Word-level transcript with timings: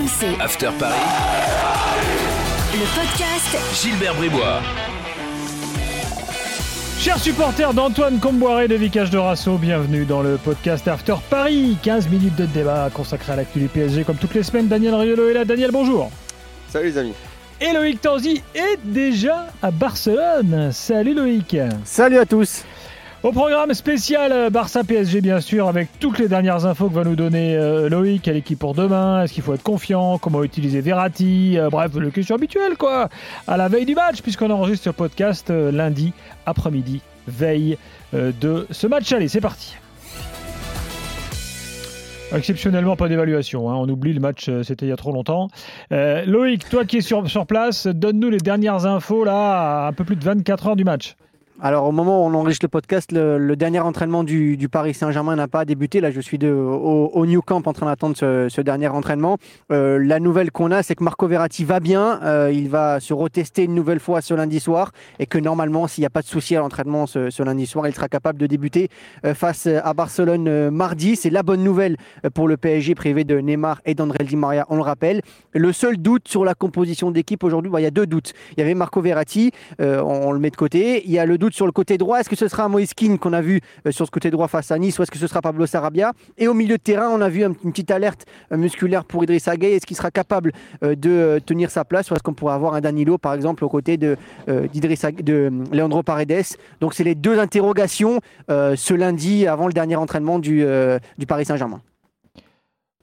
RMC. 0.00 0.40
After 0.40 0.70
Paris. 0.78 0.94
Le 2.72 2.86
podcast 2.94 3.82
Gilbert 3.82 4.14
Bribois. 4.14 4.60
Chers 6.98 7.18
supporters 7.18 7.74
d'Antoine 7.74 8.18
Comboiré 8.18 8.66
de 8.66 8.76
Vicage 8.76 9.10
de 9.10 9.18
Rasso, 9.18 9.58
bienvenue 9.58 10.06
dans 10.06 10.22
le 10.22 10.38
podcast 10.38 10.88
After 10.88 11.16
Paris. 11.28 11.76
15 11.82 12.08
minutes 12.08 12.36
de 12.36 12.46
débat 12.46 12.88
consacré 12.94 13.32
à 13.32 13.36
l'actu 13.36 13.58
du 13.58 13.68
PSG 13.68 14.04
comme 14.04 14.16
toutes 14.16 14.34
les 14.34 14.42
semaines. 14.42 14.68
Daniel 14.68 14.94
Riolo 14.94 15.28
est 15.28 15.34
là. 15.34 15.44
Daniel, 15.44 15.70
bonjour. 15.70 16.10
Salut 16.70 16.86
les 16.86 16.98
amis. 16.98 17.14
Et 17.60 17.72
Loïc 17.74 18.00
Tanzi 18.00 18.42
est 18.54 18.78
déjà 18.82 19.48
à 19.60 19.70
Barcelone. 19.70 20.70
Salut 20.72 21.12
Loïc. 21.12 21.58
Salut 21.84 22.18
à 22.18 22.24
tous. 22.24 22.64
Au 23.22 23.32
programme 23.32 23.74
spécial 23.74 24.32
euh, 24.32 24.48
Barça 24.48 24.82
PSG 24.82 25.20
bien 25.20 25.42
sûr 25.42 25.68
avec 25.68 25.88
toutes 26.00 26.18
les 26.18 26.26
dernières 26.26 26.64
infos 26.64 26.88
que 26.88 26.94
va 26.94 27.04
nous 27.04 27.16
donner 27.16 27.54
euh, 27.54 27.90
Loïc 27.90 28.26
à 28.28 28.32
l'équipe 28.32 28.58
pour 28.58 28.72
demain, 28.72 29.22
est-ce 29.22 29.34
qu'il 29.34 29.42
faut 29.42 29.52
être 29.52 29.62
confiant, 29.62 30.16
comment 30.16 30.42
utiliser 30.42 30.80
Verratti, 30.80 31.58
euh, 31.58 31.68
bref 31.68 31.92
le 31.96 32.10
question 32.10 32.36
habituelle 32.36 32.78
quoi, 32.78 33.10
à 33.46 33.58
la 33.58 33.68
veille 33.68 33.84
du 33.84 33.94
match 33.94 34.22
puisqu'on 34.22 34.48
enregistre 34.48 34.84
ce 34.84 34.90
podcast 34.90 35.50
lundi 35.50 36.14
après-midi, 36.46 37.02
veille 37.28 37.76
de 38.14 38.66
ce 38.70 38.86
match. 38.86 39.12
Allez 39.12 39.28
c'est 39.28 39.42
parti. 39.42 39.76
Exceptionnellement 42.34 42.96
pas 42.96 43.08
d'évaluation, 43.08 43.68
hein. 43.68 43.74
on 43.74 43.88
oublie 43.90 44.14
le 44.14 44.20
match, 44.20 44.48
c'était 44.62 44.86
il 44.86 44.88
y 44.88 44.92
a 44.92 44.96
trop 44.96 45.12
longtemps. 45.12 45.48
Loïc, 45.90 46.66
toi 46.70 46.86
qui 46.86 46.98
es 46.98 47.00
sur, 47.02 47.28
sur 47.28 47.44
place, 47.44 47.86
donne-nous 47.86 48.30
les 48.30 48.38
dernières 48.38 48.86
infos 48.86 49.24
là, 49.24 49.84
à 49.84 49.88
un 49.88 49.92
peu 49.92 50.04
plus 50.04 50.16
de 50.16 50.24
24 50.24 50.68
heures 50.68 50.76
du 50.76 50.84
match. 50.84 51.16
Alors 51.62 51.86
au 51.86 51.92
moment 51.92 52.24
où 52.24 52.26
on 52.26 52.32
enregistre 52.32 52.64
le 52.64 52.70
podcast, 52.70 53.12
le, 53.12 53.54
dernier 53.54 53.80
entraînement 53.80 54.24
du, 54.24 54.56
Paris 54.72 54.94
Saint-Germain 54.94 55.36
n'a 55.36 55.46
pas 55.46 55.66
débuté. 55.66 56.00
Là, 56.00 56.10
je 56.10 56.18
suis 56.18 56.38
au, 56.42 57.26
New 57.26 57.42
Camp 57.42 57.66
en 57.66 57.74
train 57.74 57.84
d'attendre 57.84 58.16
ce, 58.16 58.60
dernier 58.62 58.88
entraînement. 58.88 59.36
Euh, 59.70 59.98
la 60.02 60.20
nouvelle 60.20 60.52
qu'on 60.52 60.70
a, 60.70 60.82
c'est 60.82 60.94
que 60.94 61.04
Marco 61.04 61.26
Verratti 61.28 61.64
va 61.64 61.78
bien. 61.78 62.18
Euh, 62.22 62.50
il 62.50 62.70
va 62.70 62.98
se 62.98 63.12
retester 63.12 63.64
une 63.64 63.74
nouvelle 63.74 64.00
fois 64.00 64.22
ce 64.22 64.32
lundi 64.32 64.58
soir 64.58 64.92
et 65.18 65.26
que 65.26 65.36
normalement, 65.36 65.86
s'il 65.86 66.00
n'y 66.00 66.06
a 66.06 66.10
pas 66.10 66.22
de 66.22 66.26
souci 66.26 66.56
à 66.56 66.60
l'entraînement 66.60 67.06
ce, 67.06 67.42
lundi 67.42 67.66
soir, 67.66 67.86
il 67.86 67.94
sera 67.94 68.08
capable 68.08 68.38
de 68.38 68.46
débuter 68.46 68.88
euh, 69.26 69.34
face 69.34 69.66
à 69.66 69.92
Barcelone 69.92 70.70
mardi. 70.70 71.14
C'est 71.14 71.28
la 71.28 71.42
bonne 71.42 71.62
nouvelle 71.62 71.98
pour 72.32 72.48
le 72.48 72.56
PSG 72.56 72.94
privé 72.94 73.24
de 73.24 73.36
Neymar 73.38 73.82
et 73.84 73.94
d'André 73.94 74.24
Di 74.24 74.36
Maria, 74.36 74.64
on 74.70 74.76
le 74.76 74.82
rappelle. 74.82 75.20
Le 75.52 75.72
seul 75.74 75.98
doute 75.98 76.26
sur 76.26 76.46
la 76.46 76.54
composition 76.54 77.10
d'équipe 77.10 77.44
aujourd'hui, 77.44 77.70
bah, 77.70 77.80
il 77.80 77.84
y 77.84 77.86
a 77.86 77.90
deux 77.90 78.06
doutes. 78.06 78.32
Il 78.56 78.60
y 78.60 78.62
avait 78.62 78.74
Marco 78.74 79.02
Verratti, 79.02 79.52
on 79.78 80.32
le 80.32 80.38
met 80.38 80.50
de 80.50 80.56
côté. 80.56 81.02
Il 81.04 81.12
y 81.12 81.18
a 81.18 81.26
le 81.26 81.36
doute 81.36 81.49
sur 81.50 81.66
le 81.66 81.72
côté 81.72 81.98
droit. 81.98 82.18
Est-ce 82.20 82.28
que 82.28 82.36
ce 82.36 82.48
sera 82.48 82.68
Moïse 82.68 82.94
Kean 82.94 83.16
qu'on 83.16 83.32
a 83.32 83.40
vu 83.40 83.60
euh, 83.86 83.90
sur 83.92 84.06
ce 84.06 84.10
côté 84.10 84.30
droit 84.30 84.48
face 84.48 84.70
à 84.70 84.78
Nice 84.78 84.98
ou 84.98 85.02
est-ce 85.02 85.10
que 85.10 85.18
ce 85.18 85.26
sera 85.26 85.40
Pablo 85.42 85.66
Sarabia? 85.66 86.12
Et 86.38 86.48
au 86.48 86.54
milieu 86.54 86.76
de 86.76 86.82
terrain, 86.82 87.08
on 87.10 87.20
a 87.20 87.28
vu 87.28 87.44
un- 87.44 87.54
une 87.64 87.70
petite 87.70 87.90
alerte 87.90 88.26
euh, 88.52 88.56
musculaire 88.56 89.04
pour 89.04 89.22
Idrissa 89.24 89.56
Gueye. 89.56 89.74
Est-ce 89.74 89.86
qu'il 89.86 89.96
sera 89.96 90.10
capable 90.10 90.52
euh, 90.82 90.94
de 90.94 91.40
tenir 91.44 91.70
sa 91.70 91.84
place 91.84 92.10
ou 92.10 92.14
est-ce 92.14 92.22
qu'on 92.22 92.34
pourrait 92.34 92.54
avoir 92.54 92.74
un 92.74 92.80
Danilo, 92.80 93.18
par 93.18 93.34
exemple, 93.34 93.64
aux 93.64 93.68
côtés 93.68 93.96
de, 93.96 94.16
de 94.46 95.50
Leandro 95.72 96.02
Paredes? 96.02 96.56
Donc, 96.80 96.94
c'est 96.94 97.04
les 97.04 97.14
deux 97.14 97.38
interrogations 97.38 98.20
ce 98.48 98.94
lundi 98.94 99.46
avant 99.46 99.66
le 99.66 99.72
dernier 99.72 99.96
entraînement 99.96 100.38
du, 100.38 100.64
Paris 101.28 101.44
Saint-Germain. 101.44 101.80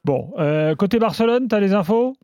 Bon, 0.04 0.32
côté 0.78 1.00
Barcelone, 1.00 1.48
t'as 1.48 1.60
les 1.60 1.74
infos? 1.74 2.16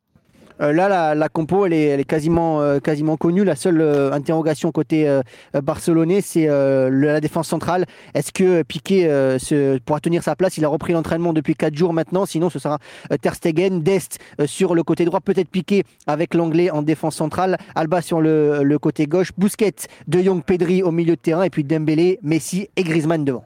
Là, 0.59 1.15
la, 1.15 1.29
compo, 1.29 1.65
elle 1.65 1.73
est, 1.73 2.03
quasiment, 2.03 2.61
euh, 2.61 2.79
quasiment 2.79 3.17
connue. 3.17 3.43
La 3.43 3.55
seule 3.55 3.81
euh, 3.81 4.11
interrogation 4.11 4.71
côté 4.71 5.07
euh, 5.07 5.21
euh, 5.55 5.61
barcelonais, 5.61 6.21
c'est 6.21 6.47
euh, 6.47 6.89
la 6.89 7.19
défense 7.19 7.47
centrale. 7.47 7.85
Est-ce 8.13 8.31
que 8.31 8.63
Piqué 8.63 9.07
euh, 9.09 9.37
pourra 9.85 9.99
tenir 9.99 10.23
sa 10.23 10.35
place? 10.35 10.57
Il 10.57 10.65
a 10.65 10.67
repris 10.67 10.93
l'entraînement 10.93 11.33
depuis 11.33 11.55
4 11.55 11.75
jours 11.75 11.93
maintenant. 11.93 12.25
Sinon, 12.25 12.49
ce 12.49 12.59
sera 12.59 12.79
euh, 13.11 13.17
Ter 13.17 13.35
Stegen, 13.35 13.81
Dest 13.81 14.19
euh, 14.39 14.47
sur 14.47 14.75
le 14.75 14.83
côté 14.83 15.05
droit, 15.05 15.19
peut-être 15.19 15.49
Piqué 15.49 15.83
avec 16.07 16.33
l'anglais 16.33 16.69
en 16.69 16.81
défense 16.81 17.15
centrale, 17.15 17.57
Alba 17.75 18.01
sur 18.01 18.21
le, 18.21 18.63
le 18.63 18.79
côté 18.79 19.05
gauche, 19.05 19.31
Busquets, 19.37 19.87
De 20.07 20.21
Jong, 20.21 20.43
Pedri 20.43 20.83
au 20.83 20.91
milieu 20.91 21.15
de 21.15 21.21
terrain, 21.21 21.43
et 21.43 21.49
puis 21.49 21.63
Dembélé, 21.63 22.19
Messi 22.23 22.69
et 22.75 22.83
Griezmann 22.83 23.25
devant. 23.25 23.45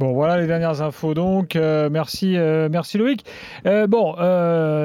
Bon, 0.00 0.14
voilà 0.14 0.40
les 0.40 0.46
dernières 0.46 0.80
infos 0.80 1.12
donc. 1.12 1.56
Euh, 1.56 1.90
merci, 1.90 2.38
euh, 2.38 2.70
merci 2.72 2.96
Loïc. 2.96 3.22
Euh, 3.66 3.86
bon, 3.86 4.14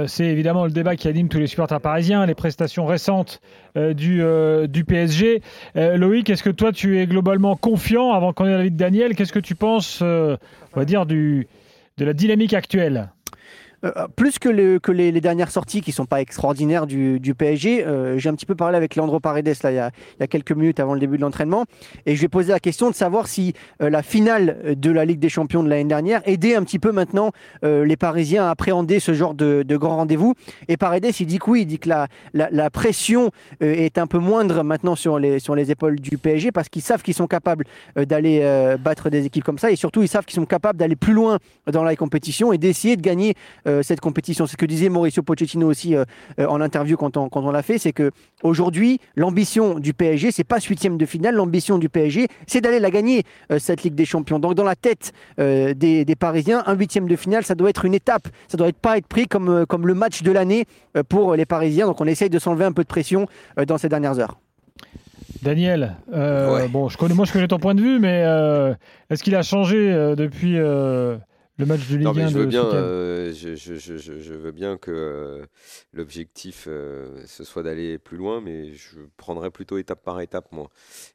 c'est 0.07 0.25
évidemment 0.25 0.65
le 0.65 0.71
débat 0.71 0.97
qui 0.97 1.07
anime 1.07 1.29
tous 1.29 1.39
les 1.39 1.47
supporters 1.47 1.79
parisiens, 1.79 2.25
les 2.25 2.35
prestations 2.35 2.85
récentes 2.85 3.39
du, 3.77 4.83
PSG. 4.85 5.41
Loïc, 5.73 6.29
est-ce 6.29 6.43
que 6.43 6.49
toi 6.49 6.73
tu 6.73 6.99
es 6.99 7.07
globalement 7.07 7.55
confiant 7.55 8.11
avant 8.11 8.33
qu'on 8.33 8.45
ait 8.45 8.57
l'avis 8.57 8.71
de 8.71 8.77
Daniel? 8.77 9.15
Qu'est-ce 9.15 9.31
que 9.31 9.39
tu 9.39 9.55
penses, 9.55 10.01
on 10.01 10.83
dire, 10.83 11.05
de 11.05 11.45
la 11.97 12.11
dynamique 12.11 12.53
actuelle? 12.53 13.07
Euh, 13.85 14.07
plus 14.15 14.39
que, 14.39 14.49
le- 14.49 14.79
que 14.79 14.91
les, 14.91 15.11
dernières 15.21 15.51
sorties 15.51 15.81
qui 15.81 15.91
sont 15.91 16.05
pas 16.05 16.21
extraordinaires 16.21 16.87
du, 16.87 17.19
PSG, 17.37 17.85
euh, 17.85 18.17
j'ai 18.17 18.29
un 18.29 18.35
petit 18.35 18.45
peu 18.45 18.55
parlé 18.55 18.77
avec 18.77 18.95
Leandro 18.95 19.19
Paredes 19.19 19.55
là, 19.63 19.71
il, 19.71 19.75
y 19.75 20.23
a, 20.23 20.27
quelques 20.27 20.51
minutes 20.51 20.79
avant 20.79 20.93
le 20.93 20.99
début 20.99 21.17
de 21.17 21.21
l'entraînement 21.21 21.65
et 22.05 22.15
je 22.15 22.19
lui 22.19 22.25
ai 22.25 22.29
posé 22.29 22.51
la 22.51 22.59
question 22.59 22.89
de 22.89 22.95
savoir 22.95 23.27
si 23.27 23.53
euh, 23.81 23.89
la 23.89 24.01
finale 24.01 24.75
de 24.77 24.91
la 24.91 25.05
Ligue 25.05 25.19
des 25.19 25.29
Champions 25.29 25.63
de 25.63 25.69
l'année 25.69 25.85
dernière 25.85 26.21
aidait 26.25 26.55
un 26.55 26.63
petit 26.63 26.79
peu 26.79 26.91
maintenant 26.91 27.31
les 27.63 27.97
Parisiens 27.97 28.45
à 28.45 28.49
appréhender 28.51 28.99
ce 28.99 29.13
genre 29.13 29.33
de, 29.33 29.63
de 29.63 29.77
grand 29.77 29.97
rendez-vous. 29.97 30.33
Et 30.67 30.77
Paredes, 30.77 31.05
il 31.19 31.25
dit 31.25 31.39
que 31.39 31.49
oui, 31.49 31.61
il 31.61 31.65
dit 31.65 31.79
que 31.79 31.89
la, 31.89 32.69
pression 32.69 33.31
est 33.59 33.97
un 33.97 34.07
peu 34.07 34.19
moindre 34.19 34.63
maintenant 34.63 34.95
sur 34.95 35.19
les, 35.19 35.71
épaules 35.71 35.99
du 35.99 36.17
PSG 36.17 36.51
parce 36.51 36.69
qu'ils 36.69 36.81
savent 36.81 37.01
qu'ils 37.01 37.13
sont 37.13 37.27
capables 37.27 37.65
d'aller 37.95 38.75
battre 38.79 39.09
des 39.09 39.25
équipes 39.25 39.43
comme 39.43 39.57
ça 39.57 39.71
et 39.71 39.75
surtout 39.75 40.01
ils 40.01 40.07
savent 40.07 40.25
qu'ils 40.25 40.35
sont 40.35 40.45
capables 40.45 40.77
d'aller 40.77 40.95
plus 40.95 41.13
loin 41.13 41.39
dans 41.71 41.83
la 41.83 41.95
compétition 41.95 42.53
et 42.53 42.57
d'essayer 42.57 42.97
de 42.97 43.01
gagner 43.01 43.35
euh, 43.75 43.83
cette 43.83 43.99
compétition. 44.01 44.45
C'est 44.45 44.53
ce 44.53 44.57
que 44.57 44.65
disait 44.65 44.89
Mauricio 44.89 45.23
Pochettino 45.23 45.67
aussi 45.69 45.95
euh, 45.95 46.03
euh, 46.39 46.47
en 46.47 46.61
interview 46.61 46.97
quand 46.97 47.17
on, 47.17 47.29
quand 47.29 47.43
on 47.43 47.51
l'a 47.51 47.61
fait, 47.63 47.77
c'est 47.77 47.93
que 47.93 48.11
aujourd'hui 48.43 48.99
l'ambition 49.15 49.79
du 49.79 49.93
PSG, 49.93 50.31
c'est 50.31 50.43
pas 50.43 50.59
huitième 50.59 50.97
de 50.97 51.05
finale, 51.05 51.35
l'ambition 51.35 51.77
du 51.77 51.89
PSG, 51.89 52.27
c'est 52.47 52.61
d'aller 52.61 52.79
la 52.79 52.91
gagner 52.91 53.23
euh, 53.51 53.59
cette 53.59 53.83
Ligue 53.83 53.95
des 53.95 54.05
Champions. 54.05 54.39
Donc 54.39 54.55
dans 54.55 54.63
la 54.63 54.75
tête 54.75 55.11
euh, 55.39 55.73
des, 55.73 56.05
des 56.05 56.15
Parisiens, 56.15 56.63
un 56.65 56.73
huitième 56.75 57.07
de 57.07 57.15
finale, 57.15 57.43
ça 57.43 57.55
doit 57.55 57.69
être 57.69 57.85
une 57.85 57.93
étape, 57.93 58.27
ça 58.47 58.57
doit 58.57 58.67
être 58.69 58.77
pas 58.79 58.97
être 58.97 59.07
pris 59.07 59.27
comme, 59.27 59.65
comme 59.67 59.87
le 59.87 59.93
match 59.93 60.23
de 60.23 60.31
l'année 60.31 60.65
euh, 60.97 61.03
pour 61.03 61.35
les 61.35 61.45
Parisiens. 61.45 61.85
Donc 61.87 62.01
on 62.01 62.05
essaye 62.05 62.29
de 62.29 62.39
s'enlever 62.39 62.65
un 62.65 62.71
peu 62.71 62.83
de 62.83 62.87
pression 62.87 63.27
euh, 63.59 63.65
dans 63.65 63.77
ces 63.77 63.89
dernières 63.89 64.19
heures. 64.19 64.37
Daniel, 65.41 65.95
euh, 66.13 66.55
Ouais. 66.55 66.67
bon, 66.67 66.89
je 66.89 66.97
connais, 66.97 67.13
moi 67.13 67.25
je 67.25 67.33
connais 67.33 67.47
ton 67.47 67.59
point 67.59 67.75
de 67.75 67.81
vue, 67.81 67.99
mais 67.99 68.23
euh, 68.25 68.73
est-ce 69.09 69.21
qu'il 69.23 69.35
a 69.35 69.43
changé 69.43 69.77
euh, 69.91 70.15
depuis 70.15 70.57
euh, 70.57 71.17
le 71.57 71.65
match 71.65 71.87
de 71.87 71.95
Ligue 71.95 72.05
Non, 72.05 72.11
1 72.11 72.13
mais 72.13 72.27
je 72.27 72.37
veux 72.37 72.45
bien, 72.45 72.65
euh, 72.65 73.33
je, 73.33 73.55
je- 73.55 73.75
je- 73.75 73.97
je- 73.97 74.19
je 74.19 74.33
veux 74.33 74.51
bien 74.51 74.77
que 74.77 74.91
euh, 74.91 75.45
l'objectif 75.93 76.65
euh, 76.67 77.07
ce 77.27 77.43
soit 77.45 77.63
d'aller 77.63 77.97
plus 77.97 78.17
loin, 78.17 78.41
mais 78.41 78.73
je 78.73 78.97
prendrais 79.17 79.51
plutôt 79.51 79.77
étape 79.77 80.03
par 80.03 80.19
étape 80.19 80.51
moi. 80.51 80.69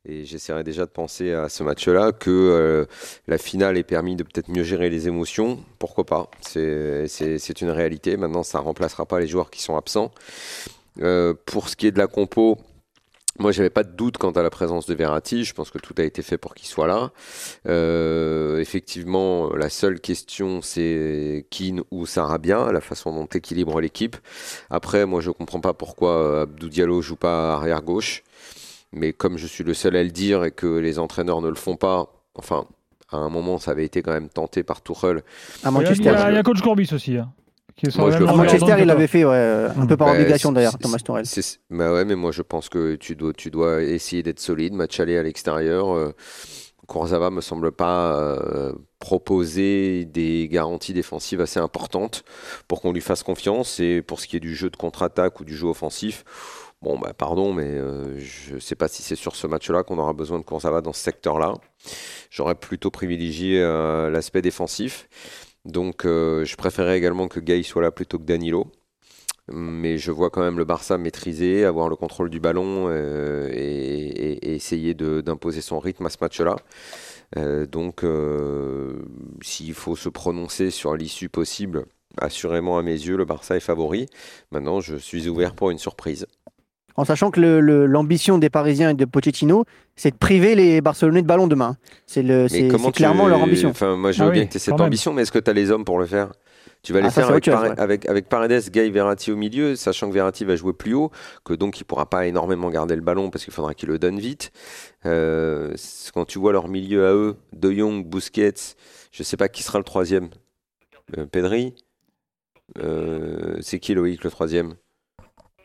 Et 0.06 0.24
j'essaierai 0.24 0.64
déjà 0.64 0.86
de 0.86 0.90
penser 0.90 1.32
à 1.32 1.48
ce 1.50 1.62
match-là 1.62 2.12
que 2.12 2.86
la 3.28 3.38
finale 3.38 3.76
ait 3.76 3.82
permis 3.82 4.16
de 4.16 4.22
peut-être 4.22 4.48
mieux 4.48 4.62
gérer 4.64 4.88
les 4.88 5.08
émotions. 5.08 5.58
Pourquoi 5.78 6.04
pas? 6.04 6.30
C'est 6.40 7.60
une 7.60 7.70
réalité. 7.70 8.16
Maintenant, 8.16 8.42
ça 8.42 8.60
remplacera 8.60 9.04
pas 9.06 9.20
les 9.20 9.26
joueurs 9.28 9.50
qui 9.50 9.60
sont 9.62 9.76
absents. 9.76 10.10
Pour 11.46 11.68
ce 11.68 11.76
qui 11.76 11.86
est 11.86 11.92
de 11.92 11.98
la 11.98 12.06
compo. 12.06 12.58
Moi, 13.40 13.52
j'avais 13.52 13.70
pas 13.70 13.84
de 13.84 13.90
doute 13.92 14.18
quant 14.18 14.32
à 14.32 14.42
la 14.42 14.50
présence 14.50 14.84
de 14.86 14.94
Verratti. 14.94 15.44
Je 15.44 15.54
pense 15.54 15.70
que 15.70 15.78
tout 15.78 15.94
a 15.96 16.02
été 16.02 16.20
fait 16.22 16.36
pour 16.36 16.54
qu'il 16.54 16.68
soit 16.68 16.86
là. 16.86 17.10
Euh, 17.66 18.58
effectivement, 18.60 19.50
la 19.56 19.70
seule 19.70 19.98
question, 19.98 20.60
c'est 20.62 21.46
Keane 21.50 21.80
ou 21.90 22.04
Sarabia, 22.04 22.70
la 22.70 22.82
façon 22.82 23.14
dont 23.14 23.24
équilibre 23.26 23.80
l'équipe. 23.80 24.16
Après, 24.68 25.06
moi, 25.06 25.22
je 25.22 25.30
comprends 25.30 25.60
pas 25.60 25.72
pourquoi 25.72 26.10
euh, 26.18 26.42
Abdou 26.42 26.68
Diallo 26.68 27.00
joue 27.00 27.16
pas 27.16 27.54
arrière 27.54 27.80
gauche. 27.82 28.22
Mais 28.92 29.12
comme 29.14 29.38
je 29.38 29.46
suis 29.46 29.64
le 29.64 29.72
seul 29.72 29.96
à 29.96 30.02
le 30.02 30.10
dire 30.10 30.44
et 30.44 30.50
que 30.50 30.66
les 30.78 30.98
entraîneurs 30.98 31.40
ne 31.40 31.48
le 31.48 31.54
font 31.54 31.76
pas, 31.76 32.12
enfin, 32.34 32.66
à 33.10 33.16
un 33.16 33.28
moment, 33.30 33.58
ça 33.58 33.70
avait 33.70 33.84
été 33.86 34.02
quand 34.02 34.12
même 34.12 34.28
tenté 34.28 34.62
par 34.64 34.82
Tuchel. 34.82 35.18
À 35.18 35.22
Il 35.62 35.64
y 35.64 35.66
a- 35.68 35.70
Manchester, 35.70 36.02
il 36.02 36.04
y 36.04 36.08
a, 36.08 36.30
il 36.30 36.34
y 36.34 36.38
a 36.38 36.42
coach 36.42 36.60
Courbis 36.60 36.90
aussi. 36.92 37.16
hein, 37.16 37.32
qui 37.88 37.98
Moi, 37.98 38.10
je 38.10 38.24
à 38.24 38.32
Manchester, 38.32 38.76
il 38.78 38.86
l'avait 38.86 39.06
fait 39.06 39.24
ouais, 39.24 39.66
un 39.76 39.86
peu 39.86 39.96
par 39.96 40.08
Bah, 40.08 40.14
obligation 40.14 40.52
d'ailleurs, 40.52 40.78
Thomas. 40.78 40.98
C'est- 41.24 41.60
Bah 41.70 41.92
ouais, 41.92 42.04
mais 42.04 42.16
moi 42.16 42.32
je 42.32 42.42
pense 42.42 42.68
que 42.68 42.96
tu 42.96 43.16
dois, 43.16 43.32
tu 43.32 43.50
dois 43.50 43.82
essayer 43.82 44.22
d'être 44.22 44.40
solide, 44.40 44.74
match 44.74 45.00
aller 45.00 45.16
à 45.16 45.22
l'extérieur. 45.22 45.90
Euh, 45.94 46.12
me 47.30 47.40
semble 47.40 47.70
pas 47.72 48.14
euh, 48.14 48.72
proposer 48.98 50.04
des 50.04 50.48
garanties 50.50 50.92
défensives 50.92 51.40
assez 51.40 51.60
importantes 51.60 52.24
pour 52.68 52.80
qu'on 52.80 52.92
lui 52.92 53.00
fasse 53.00 53.22
confiance. 53.22 53.80
Et 53.80 54.02
pour 54.02 54.20
ce 54.20 54.26
qui 54.26 54.36
est 54.36 54.40
du 54.40 54.54
jeu 54.54 54.70
de 54.70 54.76
contre-attaque 54.76 55.40
ou 55.40 55.44
du 55.44 55.54
jeu 55.56 55.68
offensif, 55.68 56.24
bon 56.82 56.98
bah 56.98 57.12
pardon, 57.16 57.52
mais 57.52 57.64
euh, 57.68 58.18
je 58.18 58.58
sais 58.58 58.74
pas 58.74 58.88
si 58.88 59.02
c'est 59.02 59.16
sur 59.16 59.36
ce 59.36 59.46
match-là 59.46 59.82
qu'on 59.84 59.98
aura 59.98 60.12
besoin 60.12 60.38
de 60.38 60.44
Kurzawa 60.44 60.80
dans 60.80 60.92
ce 60.92 61.02
secteur-là. 61.02 61.54
J'aurais 62.30 62.54
plutôt 62.56 62.90
privilégié 62.90 63.60
euh, 63.60 64.10
l'aspect 64.10 64.42
défensif. 64.42 65.08
Donc 65.64 66.04
euh, 66.04 66.44
je 66.44 66.56
préférais 66.56 66.96
également 66.98 67.28
que 67.28 67.40
Gay 67.40 67.62
soit 67.62 67.82
là 67.82 67.90
plutôt 67.90 68.18
que 68.18 68.24
Danilo 68.24 68.70
mais 69.52 69.98
je 69.98 70.12
vois 70.12 70.30
quand 70.30 70.42
même 70.42 70.58
le 70.58 70.64
Barça 70.64 70.96
maîtriser, 70.96 71.64
avoir 71.64 71.88
le 71.88 71.96
contrôle 71.96 72.30
du 72.30 72.38
ballon 72.38 72.86
euh, 72.88 73.48
et, 73.52 74.54
essayer 74.54 74.94
d'imposer 74.94 75.60
son 75.60 75.80
rythme 75.80 76.06
à 76.06 76.10
ce 76.10 76.18
match-là. 76.20 76.54
Euh, 77.36 77.66
donc, 77.66 78.04
s'il 79.42 79.74
faut 79.74 79.96
se 79.96 80.08
prononcer 80.08 80.70
sur 80.70 80.94
l'issue 80.94 81.28
possible, 81.28 81.86
assurément 82.18 82.78
à 82.78 82.82
mes 82.82 82.92
yeux, 82.92 83.16
le 83.16 83.24
Barça 83.24 83.56
est 83.56 83.60
favori. 83.60 84.06
Maintenant, 84.52 84.80
je 84.80 84.94
suis 84.94 85.28
ouvert 85.28 85.56
pour 85.56 85.70
une 85.70 85.78
surprise. 85.78 86.26
En 87.00 87.06
sachant 87.06 87.30
que 87.30 87.40
l'ambition 87.40 88.36
des 88.36 88.50
Parisiens 88.50 88.90
et 88.90 88.94
de 88.94 89.06
Pochettino, 89.06 89.64
c'est 89.96 90.10
de 90.10 90.18
priver 90.18 90.54
les 90.54 90.82
Barcelonais 90.82 91.22
de 91.22 91.26
ballon 91.26 91.46
demain. 91.46 91.78
C'est 92.04 92.22
clairement 92.92 93.26
leur 93.26 93.40
ambition. 93.40 93.70
Enfin, 93.70 93.96
moi, 93.96 94.12
je 94.12 94.22
veux 94.22 94.28
ah 94.28 94.32
bien 94.32 94.44
que 94.44 94.50
tu 94.50 94.58
aies 94.58 94.60
cette 94.60 94.78
ambition, 94.78 95.14
mais 95.14 95.22
est-ce 95.22 95.32
que 95.32 95.38
tu 95.38 95.48
as 95.48 95.54
les 95.54 95.70
hommes 95.70 95.86
pour 95.86 95.98
le 95.98 96.04
faire? 96.04 96.30
Tu 96.82 96.92
vas 96.92 97.00
les 97.00 97.06
ah, 97.06 97.10
faire 97.10 97.30
avec, 97.30 97.48
avec, 97.48 98.06
avec, 98.06 98.28
Paredes, 98.28 98.70
Gay, 98.70 98.90
Verratti 98.90 99.32
au 99.32 99.36
milieu, 99.36 99.76
sachant 99.76 100.10
que 100.10 100.12
Verratti 100.12 100.44
va 100.44 100.56
jouer 100.56 100.74
plus 100.74 100.92
haut, 100.92 101.10
que 101.42 101.54
donc 101.54 101.80
il 101.80 101.84
pourra 101.84 102.04
pas 102.04 102.26
énormément 102.26 102.68
garder 102.68 102.96
le 102.96 103.00
ballon 103.00 103.30
parce 103.30 103.44
qu'il 103.44 103.54
faudra 103.54 103.72
qu'il 103.72 103.88
le 103.88 103.98
donne 103.98 104.18
vite. 104.18 104.52
Euh, 105.06 105.74
quand 106.12 106.26
tu 106.26 106.38
vois 106.38 106.52
leur 106.52 106.68
milieu 106.68 107.06
à 107.06 107.14
eux, 107.14 107.36
De 107.54 107.72
Jong, 107.72 108.04
Busquets, 108.04 108.76
je 109.10 109.22
sais 109.22 109.38
pas 109.38 109.48
qui 109.48 109.62
sera 109.62 109.78
le 109.78 109.84
troisième. 109.84 110.28
Euh, 111.16 111.24
Pedri? 111.24 111.74
Euh, 112.78 113.56
C'est 113.62 113.78
qui 113.78 113.94
Loïc 113.94 114.22
le 114.22 114.30
troisième? 114.30 114.74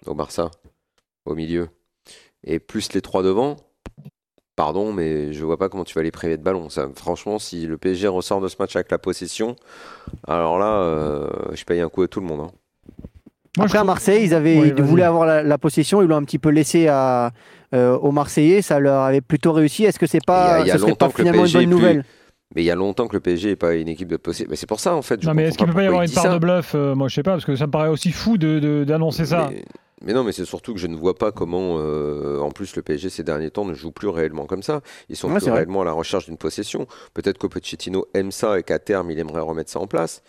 Au 0.06 0.16
Barça 0.16 0.50
Au 1.26 1.36
milieu. 1.36 1.70
Et 2.44 2.60
plus 2.60 2.94
les 2.94 3.02
trois 3.02 3.24
devant, 3.24 3.56
pardon, 4.56 4.94
mais 4.94 5.34
je 5.34 5.44
vois 5.44 5.58
pas 5.58 5.70
comment 5.70 5.84
tu 5.84 5.96
vas 5.96 6.04
les 6.04 6.12
priver 6.12 6.38
de 6.38 6.44
ballon. 6.44 6.70
Ça, 6.70 6.88
franchement, 6.96 7.40
si 7.40 7.66
le 7.66 7.78
PSG 7.78 8.08
ressort 8.08 8.42
de 8.42 8.48
ce 8.48 8.56
match 8.60 8.76
avec 8.76 8.92
la 8.92 8.98
possession, 8.98 9.56
alors 10.28 10.60
là, 10.60 10.80
euh, 10.80 11.28
je 11.54 11.64
paye 11.66 11.82
un 11.82 11.90
coup 11.90 12.04
à 12.04 12.08
tout 12.08 12.20
le 12.20 12.28
monde. 12.28 12.42
Hein. 12.42 12.52
Après, 13.58 13.78
à 13.78 13.84
Marseille, 13.84 14.26
ils, 14.26 14.34
avaient, 14.34 14.72
voulaient 14.74 15.04
avoir 15.04 15.44
la, 15.44 15.58
possession, 15.58 16.02
ils 16.02 16.08
l'ont 16.08 16.18
un 16.18 16.24
petit 16.24 16.40
peu 16.40 16.50
laissé 16.50 16.88
à, 16.88 17.32
euh, 17.74 17.98
aux 17.98 18.12
Marseillais, 18.12 18.62
ça 18.62 18.80
leur 18.80 19.02
avait 19.02 19.22
plutôt 19.22 19.54
réussi. 19.54 19.86
Est-ce 19.86 19.98
que 19.98 20.08
c'est 20.08 20.26
pas, 20.26 20.62
il 20.62 20.68
y 20.68 20.72
a, 20.72 20.78
serait 20.78 20.94
pas 20.94 21.10
finalement 21.10 21.46
une 21.46 21.54
bonne 21.54 21.70
nouvelle 21.70 22.06
mais 22.54 22.62
il 22.62 22.66
y 22.66 22.72
a 22.72 22.76
longtemps 22.76 23.08
que 23.08 23.16
le 23.16 23.20
PSG 23.20 23.50
n'est 23.50 23.56
pas 23.56 23.74
une 23.74 23.88
équipe 23.88 24.08
de 24.08 24.18
possession. 24.18 24.48
Mais 24.50 24.56
c'est 24.56 24.68
pour 24.68 24.80
ça, 24.80 24.96
en 24.96 25.02
fait. 25.02 25.22
non, 25.24 25.34
mais 25.34 25.46
est-ce 25.46 25.58
qu'il 25.58 25.68
peut 25.68 25.74
pas 25.74 25.84
y 25.84 25.88
avoir 25.88 26.04
une 26.04 26.12
part 26.12 26.32
de 26.32 26.38
bluff 26.38 26.74
euh, 26.76 26.96
Moi, 26.96 27.08
je 27.10 27.16
sais 27.16 27.24
pas, 27.24 27.32
parce 27.32 27.44
que 27.44 27.56
ça 27.56 27.66
me 27.66 27.72
paraît 27.72 27.90
aussi 27.90 28.12
fou 28.12 28.38
d'annoncer 28.38 29.24
de, 29.24 29.28
ça. 29.28 29.50
Mais 29.52 29.66
non, 30.02 30.24
mais 30.24 30.34
c'est 30.34 30.46
surtout 30.46 30.74
que 30.74 30.80
je 30.80 30.88
ne 30.88 30.96
vois 30.96 31.16
pas 31.16 31.32
comment, 31.32 31.78
euh, 31.80 32.40
en 32.40 32.52
plus, 32.52 32.76
le 32.76 32.82
PSG 32.82 33.10
ces 33.10 33.24
derniers 33.24 33.50
temps 33.50 33.66
ne 33.66 33.74
joue 33.74 33.92
plus 33.92 34.10
réellement 34.10 34.46
comme 34.46 34.62
ça. 34.62 34.82
Ils 35.10 35.16
sont 35.16 35.30
plus 35.34 35.50
réellement 35.50 35.82
à 35.82 35.86
la 35.86 35.94
recherche 35.94 36.26
d'une 36.26 36.38
possession. 36.38 36.88
Peut-être 37.14 37.38
que 37.38 37.48
Pochettino 37.48 38.06
aime 38.14 38.32
ça 38.32 38.60
et 38.60 38.64
qu'à 38.64 38.80
terme, 38.80 39.10
il 39.12 39.20
aimerait 39.20 39.42
remettre 39.42 39.72
ça 39.72 39.80
en 39.80 39.88
place. 39.88 40.22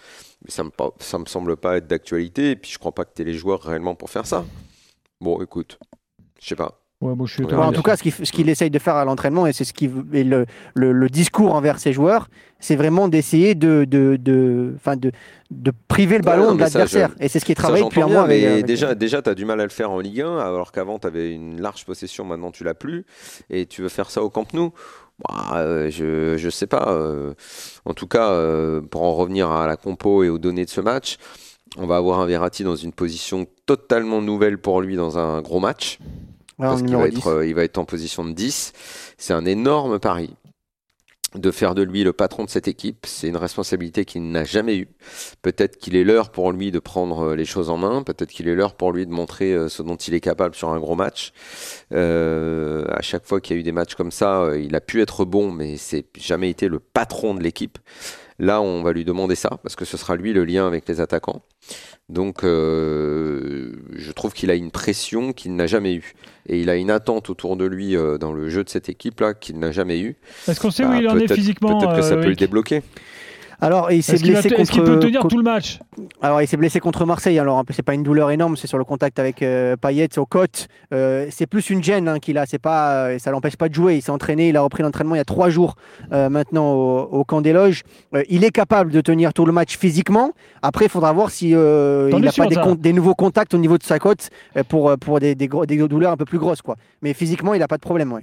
Mais 0.45 0.51
ça 0.51 0.63
me, 0.63 0.71
ça 1.01 1.19
me 1.19 1.27
semble 1.27 1.57
pas 1.57 1.79
être 1.79 1.87
d'actualité. 1.87 2.53
Et 2.53 2.57
puis, 2.57 2.71
je 2.71 2.79
crois 2.79 2.93
pas 2.93 3.05
que 3.05 3.11
tu 3.15 3.23
aies 3.23 3.25
les 3.25 3.35
joueurs 3.35 3.61
réellement 3.61 3.97
pour 3.97 4.09
faire 4.09 4.27
ça. 4.27 4.45
Bon, 5.21 5.43
écoute, 5.43 5.79
je 6.41 6.49
sais 6.49 6.57
pas 6.57 6.86
en 7.03 7.73
tout 7.73 7.83
cas, 7.83 7.97
ce 7.97 8.33
qu'il 8.33 8.49
essaye 8.49 8.71
de 8.71 8.79
faire 8.79 8.97
à 8.97 9.05
l'entraînement, 9.05 9.47
et 9.47 9.53
c'est 9.53 9.65
ce 9.65 9.73
qui 9.73 9.85
est 9.85 10.25
le, 10.25 10.47
le, 10.75 11.09
discours 11.11 11.55
envers 11.55 11.79
ses 11.79 11.93
joueurs, 11.93 12.29
c'est 12.59 12.77
vraiment 12.77 13.09
d'essayer 13.09 13.55
de, 13.55 13.85
de, 13.85 14.17
de, 14.17 14.75
de, 14.97 15.13
de, 15.51 15.73
priver 15.89 16.17
le 16.17 16.23
ballon 16.23 16.55
de 16.55 16.61
l'adversaire. 16.61 17.11
Et 17.21 17.29
c'est 17.29 17.39
ce 17.39 17.45
qui 17.45 17.53
est 17.53 17.57
travaillé 17.57 17.85
depuis 17.85 18.01
un 18.01 18.09
mois. 18.09 18.27
Mais 18.27 18.63
déjà, 18.63 18.95
déjà 18.95 19.21
tu 19.21 19.29
as 19.29 19.35
du 19.35 19.45
mal 19.45 19.61
à 19.61 19.65
le 19.65 19.71
faire 19.71 19.91
en 19.91 20.01
Ligue 20.01 20.23
1, 20.23 20.39
alors 20.39 20.73
qu'avant, 20.73 20.99
tu 20.99 21.07
avais 21.07 21.33
une 21.33 21.61
large 21.61 21.85
possession, 21.85 22.25
maintenant 22.25 22.51
tu 22.51 22.65
l'as 22.65 22.75
plus. 22.75 23.05
Et 23.51 23.67
tu 23.67 23.83
veux 23.83 23.91
faire 23.91 24.11
ça 24.11 24.23
au 24.23 24.31
Camp 24.31 24.53
Nou? 24.55 24.73
Bah, 25.19 25.55
euh, 25.57 25.91
je 25.91 26.45
ne 26.45 26.51
sais 26.51 26.67
pas. 26.67 26.87
Euh, 26.89 27.35
en 27.85 27.95
tout 27.95 28.07
cas, 28.07 28.31
euh, 28.31 28.81
pour 28.81 29.03
en 29.03 29.15
revenir 29.15 29.51
à 29.51 29.67
la 29.67 29.77
compo 29.77 30.23
et 30.23 30.29
aux 30.29 30.39
données 30.39 30.65
de 30.65 30.71
ce 30.71 30.81
match, 30.81 31.17
on 31.79 31.87
va 31.87 31.97
avoir 31.97 32.21
un 32.21 32.27
Verratti 32.27 32.65
dans 32.65 32.77
une 32.77 32.93
position 32.93 33.47
totalement 33.67 34.23
nouvelle 34.23 34.59
pour 34.59 34.81
lui 34.81 34.97
dans 34.97 35.19
un 35.19 35.41
gros 35.43 35.61
match 35.61 35.99
parce 36.59 36.83
qu'il 36.83 36.97
va, 36.97 37.07
être, 37.07 37.27
euh, 37.29 37.47
il 37.47 37.55
va 37.55 37.65
être 37.65 37.79
en 37.79 37.85
position 37.85 38.25
de 38.25 38.33
10. 38.33 38.73
C'est 39.19 39.35
un 39.35 39.45
énorme 39.45 39.99
pari 39.99 40.35
de 41.39 41.51
faire 41.51 41.75
de 41.75 41.83
lui 41.83 42.05
le 42.05 42.13
patron 42.13 42.45
de 42.45 42.51
cette 42.51 42.69
équipe. 42.69 43.07
C'est 43.07 43.29
une 43.29 43.37
responsabilité 43.37 44.05
qu'il 44.05 44.31
n'a 44.31 44.45
jamais 44.45 44.77
eue. 44.77 44.89
Peut-être 45.43 45.77
qu'il 45.77 45.97
est 45.97 46.05
l'heure 46.05 46.31
pour 46.31 46.53
lui 46.53 46.71
de 46.71 46.79
prendre 46.79 47.31
euh, 47.31 47.37
les 47.37 47.45
choses 47.45 47.71
en 47.71 47.77
main. 47.77 48.03
Peut-être 48.03 48.31
qu'il 48.31 48.49
est 48.49 48.55
l'heure 48.55 48.75
pour 48.75 48.93
lui 48.93 49.07
de 49.07 49.13
montrer 49.13 49.53
euh, 49.53 49.69
ce 49.69 49.83
dont 49.83 49.97
il 49.97 50.15
est 50.15 50.21
capable 50.21 50.55
sur 50.55 50.71
un 50.71 50.79
gros 50.79 50.95
match. 50.95 51.33
Euh, 51.93 52.85
à 52.89 53.03
chaque 53.03 53.27
fois 53.27 53.41
qu'il 53.41 53.57
y 53.57 53.59
a 53.59 53.61
eu 53.61 53.65
des 53.65 53.73
matchs 53.73 53.95
comme 53.95 54.11
ça, 54.11 54.51
il 54.57 54.75
a 54.75 54.81
pu 54.81 55.01
être 55.03 55.25
bon, 55.25 55.51
mais 55.51 55.77
c'est 55.77 56.07
jamais 56.17 56.51
été 56.51 56.69
le 56.69 56.79
patron 56.79 57.35
de 57.35 57.43
l'équipe. 57.43 57.79
Là, 58.39 58.61
on 58.61 58.83
va 58.83 58.93
lui 58.93 59.05
demander 59.05 59.35
ça, 59.35 59.59
parce 59.63 59.77
que 59.77 59.85
ce 59.85 59.97
sera 59.97 60.15
lui 60.17 60.33
le 60.33 60.45
lien 60.45 60.67
avec 60.67 60.87
les 60.89 61.01
attaquants. 61.01 61.43
Donc, 62.09 62.45
euh, 62.45 63.73
je 63.95 64.13
trouve 64.13 64.33
qu'il 64.33 64.51
a 64.51 64.55
une 64.55 64.71
pression 64.71 65.33
qu'il 65.33 65.57
n'a 65.57 65.67
jamais 65.67 65.95
eue. 65.95 66.15
Et 66.49 66.61
il 66.61 66.71
a 66.71 66.77
une 66.77 66.91
attente 66.91 67.31
autour 67.31 67.57
de 67.57 67.65
lui 67.65 67.97
euh, 67.97 68.19
dans 68.19 68.33
le 68.33 68.49
jeu 68.49 68.63
de 68.63 68.69
cette 68.69 68.89
équipe-là 68.89 69.35
qu'il 69.35 69.59
n'a 69.59 69.73
jamais 69.73 70.01
eue. 70.01 70.17
Est-ce 70.47 70.61
qu'on 70.61 70.71
sait 70.71 70.85
où 70.85 70.89
bah, 70.89 70.99
il 71.01 71.09
en 71.09 71.19
est 71.19 71.33
physiquement 71.33 71.79
Peut-être 71.79 71.97
que 71.97 72.03
ça 72.03 72.15
euh, 72.15 72.23
peut 72.23 72.29
le 72.29 72.37
débloquer. 72.37 72.83
Alors, 73.61 73.91
il 73.91 74.03
s'est 74.03 74.19
blessé 74.19 74.51
contre. 74.51 74.61
Est-ce 74.61 74.73
qu'il 74.73 74.83
peut 74.83 74.99
tenir 74.99 75.27
tout 75.27 75.39
le 75.39 75.43
match 75.43 75.79
Alors, 76.21 76.43
il 76.43 76.49
s'est 76.49 76.57
blessé 76.57 76.81
contre 76.81 77.07
Marseille. 77.07 77.39
Alors, 77.39 77.63
c'est 77.71 77.83
pas 77.83 77.95
une 77.95 78.03
douleur 78.03 78.31
énorme, 78.31 78.57
c'est 78.57 78.67
sur 78.67 78.79
le 78.79 78.85
contact 78.85 79.19
avec 79.19 79.43
euh, 79.43 79.77
Payet 79.77 80.19
aux 80.19 80.27
côtes. 80.27 80.69
Euh, 80.93 81.27
c'est 81.31 81.47
plus 81.47 81.71
une 81.71 81.83
gêne 81.83 82.09
hein, 82.09 82.19
qu'il 82.19 82.39
a. 82.39 82.47
C'est 82.47 82.59
pas, 82.59 83.07
euh, 83.07 83.19
ça 83.19 83.31
l'empêche 83.31 83.57
pas 83.57 83.69
de 83.69 83.75
jouer. 83.75 83.97
Il 83.97 84.03
s'est 84.03 84.11
entraîné. 84.11 84.49
Il 84.49 84.57
a 84.57 84.61
repris 84.61 84.83
l'entraînement 84.83 85.15
il 85.15 85.19
y 85.19 85.21
a 85.21 85.25
trois 85.25 85.51
jours 85.51 85.75
maintenant 86.11 86.73
au, 86.73 87.25
camp 87.25 87.41
des 87.41 87.53
loges. 87.53 87.83
il 88.29 88.45
est 88.45 88.51
capable 88.51 88.93
de 88.93 89.01
tenir 89.01 89.33
tout 89.33 89.45
le 89.45 89.53
match 89.53 89.77
physiquement. 89.77 90.33
Après, 90.63 90.87
il 90.87 90.91
faudra 90.91 91.13
voir 91.13 91.31
si 91.31 91.51
il 91.51 91.57
n'a 91.57 92.33
pas 92.33 92.47
des, 92.77 92.93
nouveaux 92.93 93.15
contacts 93.15 93.55
au 93.55 93.59
niveau 93.59 93.79
de 93.79 93.83
sa 93.83 93.99
côte 93.99 94.31
pour 94.69 94.97
pour 94.99 95.21
des, 95.21 95.35
des, 95.35 95.49
des, 95.49 95.77
douleurs 95.89 96.13
un 96.13 96.17
peu 96.17 96.25
plus 96.25 96.39
grosses, 96.39 96.63
quoi. 96.63 96.77
Mais 97.03 97.15
physiquement, 97.15 97.55
il 97.55 97.61
n'a 97.61 97.69
pas 97.69 97.77
de 97.77 97.83
problème, 97.83 98.13
ouais. 98.13 98.23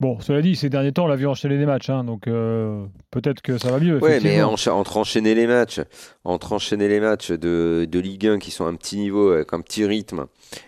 Bon, 0.00 0.20
cela 0.20 0.42
dit, 0.42 0.54
ces 0.54 0.70
derniers 0.70 0.92
temps, 0.92 1.06
on 1.06 1.08
l'a 1.08 1.16
vu 1.16 1.26
enchaîner 1.26 1.58
des 1.58 1.66
matchs, 1.66 1.90
hein, 1.90 2.04
donc 2.04 2.28
euh, 2.28 2.86
peut-être 3.10 3.42
que 3.42 3.58
ça 3.58 3.72
va 3.72 3.80
mieux. 3.80 3.98
Oui, 4.00 4.20
mais 4.22 4.40
entre 4.44 4.96
enchaîner 4.96 5.34
les 5.34 5.48
matchs, 5.48 5.80
entre 6.22 6.52
enchaîner 6.52 6.86
les 6.86 7.00
matchs 7.00 7.32
de, 7.32 7.84
de, 7.90 7.98
Ligue 7.98 8.28
1 8.28 8.38
qui 8.38 8.52
sont 8.52 8.64
à 8.64 8.68
un 8.68 8.76
petit 8.76 8.96
niveau, 8.96 9.32
avec 9.32 9.52
un 9.52 9.60
petit 9.60 9.84
rythme, 9.84 10.26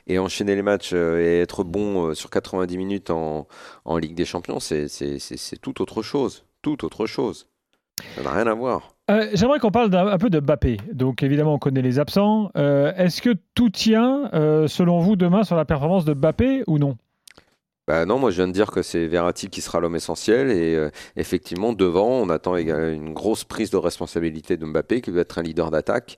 et 0.08 0.18
enchaîner 0.18 0.56
les 0.56 0.62
matchs 0.62 0.90
euh, 0.94 1.20
et 1.20 1.42
être 1.42 1.62
bon 1.62 2.08
euh, 2.08 2.14
sur 2.14 2.28
90 2.28 2.76
minutes 2.76 3.10
en, 3.10 3.46
en 3.84 3.98
Ligue 3.98 4.16
des 4.16 4.24
Champions, 4.24 4.58
c'est 4.58 4.88
tout 5.62 5.80
autre 5.80 6.02
chose. 6.02 6.44
Tout 6.60 6.84
autre 6.84 7.06
chose. 7.06 7.46
Ça 8.16 8.22
n'a 8.24 8.32
rien 8.32 8.48
à 8.48 8.54
voir. 8.54 8.96
J'aimerais 9.32 9.60
qu'on 9.60 9.70
parle 9.70 9.94
un, 9.94 10.18
peu 10.18 10.28
de 10.28 10.40
Mbappé. 10.40 10.78
Donc 10.92 11.22
évidemment, 11.22 11.54
on 11.54 11.58
connaît 11.58 11.82
les 11.82 11.98
absents. 12.00 12.50
Est-ce 12.54 13.22
que 13.22 13.34
tout 13.54 13.70
tient, 13.70 14.28
selon 14.66 14.98
vous, 14.98 15.16
demain 15.16 15.42
sur 15.44 15.56
la 15.56 15.64
performance 15.64 16.04
de 16.04 16.14
Mbappé 16.14 16.64
ou 16.66 16.78
non? 16.78 16.96
Bah 17.90 18.06
non, 18.06 18.20
moi 18.20 18.30
je 18.30 18.36
viens 18.36 18.46
de 18.46 18.52
dire 18.52 18.70
que 18.70 18.82
c'est 18.82 19.08
Verratti 19.08 19.48
qui 19.50 19.60
sera 19.60 19.80
l'homme 19.80 19.96
essentiel 19.96 20.52
et 20.52 20.76
euh, 20.76 20.90
effectivement 21.16 21.72
devant 21.72 22.06
on 22.08 22.30
attend 22.30 22.56
une 22.56 23.12
grosse 23.12 23.42
prise 23.42 23.70
de 23.70 23.76
responsabilité 23.76 24.56
de 24.56 24.64
Mbappé 24.64 25.00
qui 25.00 25.10
veut 25.10 25.18
être 25.22 25.38
un 25.38 25.42
leader 25.42 25.72
d'attaque. 25.72 26.16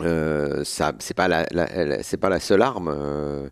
Euh, 0.00 0.64
ça 0.64 0.94
c'est 0.98 1.14
pas 1.14 1.28
la, 1.28 1.46
c'est 2.02 2.16
pas 2.16 2.28
la 2.28 2.40
seule 2.40 2.62
arme, 2.62 2.88
euh, 2.92 3.48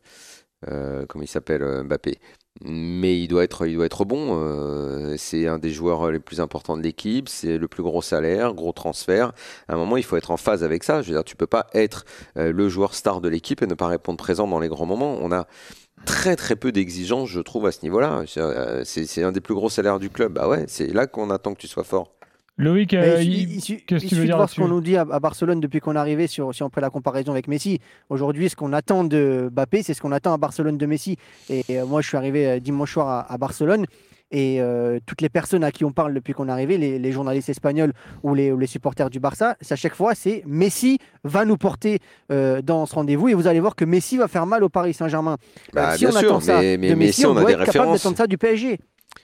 euh 0.68 1.06
comme 1.06 1.22
il 1.22 1.28
s'appelle 1.28 1.84
Mbappé, 1.84 2.18
mais 2.64 3.20
il 3.20 3.28
doit 3.28 3.44
être 3.44 3.68
il 3.68 3.76
doit 3.76 3.86
être 3.86 4.04
bon. 4.04 5.16
c'est 5.16 5.46
un 5.46 5.58
des 5.58 5.70
joueurs 5.70 6.10
les 6.10 6.18
plus 6.18 6.40
importants 6.40 6.76
de 6.76 6.82
l'équipe, 6.82 7.28
c'est 7.28 7.56
le 7.56 7.68
plus 7.68 7.84
gros 7.84 8.02
salaire, 8.02 8.52
gros 8.52 8.72
transfert. 8.72 9.32
À 9.68 9.74
un 9.74 9.76
moment 9.76 9.96
il 9.96 10.02
faut 10.02 10.16
être 10.16 10.32
en 10.32 10.36
phase 10.36 10.64
avec 10.64 10.82
ça. 10.82 11.02
Je 11.02 11.10
veux 11.10 11.14
dire 11.14 11.24
tu 11.24 11.36
peux 11.36 11.46
pas 11.46 11.68
être 11.72 12.04
le 12.34 12.68
joueur 12.68 12.94
star 12.94 13.20
de 13.20 13.28
l'équipe 13.28 13.62
et 13.62 13.68
ne 13.68 13.74
pas 13.74 13.86
répondre 13.86 14.18
présent 14.18 14.48
dans 14.48 14.58
les 14.58 14.68
grands 14.68 14.86
moments. 14.86 15.18
On 15.20 15.30
a 15.30 15.46
très 16.04 16.36
très 16.36 16.56
peu 16.56 16.72
d'exigences, 16.72 17.28
je 17.28 17.40
trouve, 17.40 17.66
à 17.66 17.72
ce 17.72 17.82
niveau-là. 17.82 18.24
Euh, 18.36 18.82
c'est 18.84 19.22
un 19.22 19.32
des 19.32 19.40
plus 19.40 19.54
gros 19.54 19.68
salaires 19.68 19.98
du 19.98 20.10
club. 20.10 20.34
Bah 20.34 20.48
ouais, 20.48 20.64
c'est 20.66 20.92
là 20.92 21.06
qu'on 21.06 21.30
attend 21.30 21.54
que 21.54 21.60
tu 21.60 21.66
sois 21.66 21.84
fort. 21.84 22.12
Loïc, 22.58 22.92
euh, 22.92 23.16
qu'est-ce 23.16 24.04
que 24.04 24.08
tu 24.08 24.14
veux 24.16 24.26
dire 24.26 24.36
voir 24.36 24.50
ce 24.50 24.60
qu'on 24.60 24.68
nous 24.68 24.82
dit 24.82 24.96
à, 24.96 25.04
Barcelone 25.04 25.60
depuis 25.60 25.80
qu'on 25.80 25.96
est 25.96 25.98
arrivé, 25.98 26.26
sur, 26.26 26.54
si 26.54 26.62
on 26.62 26.68
fait 26.68 26.82
la 26.82 26.90
comparaison 26.90 27.32
avec 27.32 27.48
Messi. 27.48 27.80
Aujourd'hui, 28.10 28.50
ce 28.50 28.56
qu'on 28.56 28.74
attend 28.74 29.02
de 29.04 29.48
Mbappé, 29.50 29.82
c'est 29.82 29.94
ce 29.94 30.02
qu'on 30.02 30.12
attend 30.12 30.34
à 30.34 30.36
Barcelone 30.36 30.76
de 30.76 30.84
Messi. 30.84 31.16
Et 31.48 31.64
euh, 31.70 31.86
moi, 31.86 32.02
je 32.02 32.08
suis 32.08 32.18
arrivé 32.18 32.60
dimanche 32.60 32.92
soir 32.92 33.24
à 33.30 33.38
Barcelone. 33.38 33.86
Et 34.30 34.60
euh, 34.60 35.00
toutes 35.06 35.22
les 35.22 35.28
personnes 35.28 35.64
à 35.64 35.72
qui 35.72 35.84
on 35.84 35.92
parle 35.92 36.14
depuis 36.14 36.32
qu'on 36.32 36.48
est 36.48 36.52
arrivé, 36.52 36.78
les, 36.78 37.12
journalistes 37.12 37.48
espagnols 37.48 37.92
ou 38.22 38.34
les, 38.34 38.66
supporters 38.66 39.10
du 39.10 39.18
Barça, 39.18 39.56
à 39.68 39.76
chaque 39.76 39.94
fois, 39.94 40.14
c'est 40.14 40.44
Messi 40.46 40.98
va 41.24 41.44
nous 41.44 41.56
porter 41.56 41.98
euh, 42.30 42.62
dans 42.62 42.86
ce 42.86 42.94
rendez-vous 42.94 43.28
et 43.28 43.34
vous 43.34 43.48
allez 43.48 43.60
voir 43.60 43.74
que 43.74 43.84
Messi 43.84 44.16
va 44.16 44.28
faire 44.28 44.46
mal 44.46 44.62
au 44.62 44.68
Paris 44.68 44.94
Saint-Germain. 44.94 45.36
Bah, 45.72 45.96
si 45.96 46.06
on 46.06 46.14
attend 46.14 46.40
ça 46.40 46.60
mais, 46.60 46.76
de 46.76 46.94
Messi, 46.94 47.26
on, 47.26 47.34
doit 47.34 47.50
être 47.50 47.64
capable 47.64 47.92
d'attendre 47.92 48.16
ça 48.16 48.26
du 48.26 48.38
PSG. 48.38 48.78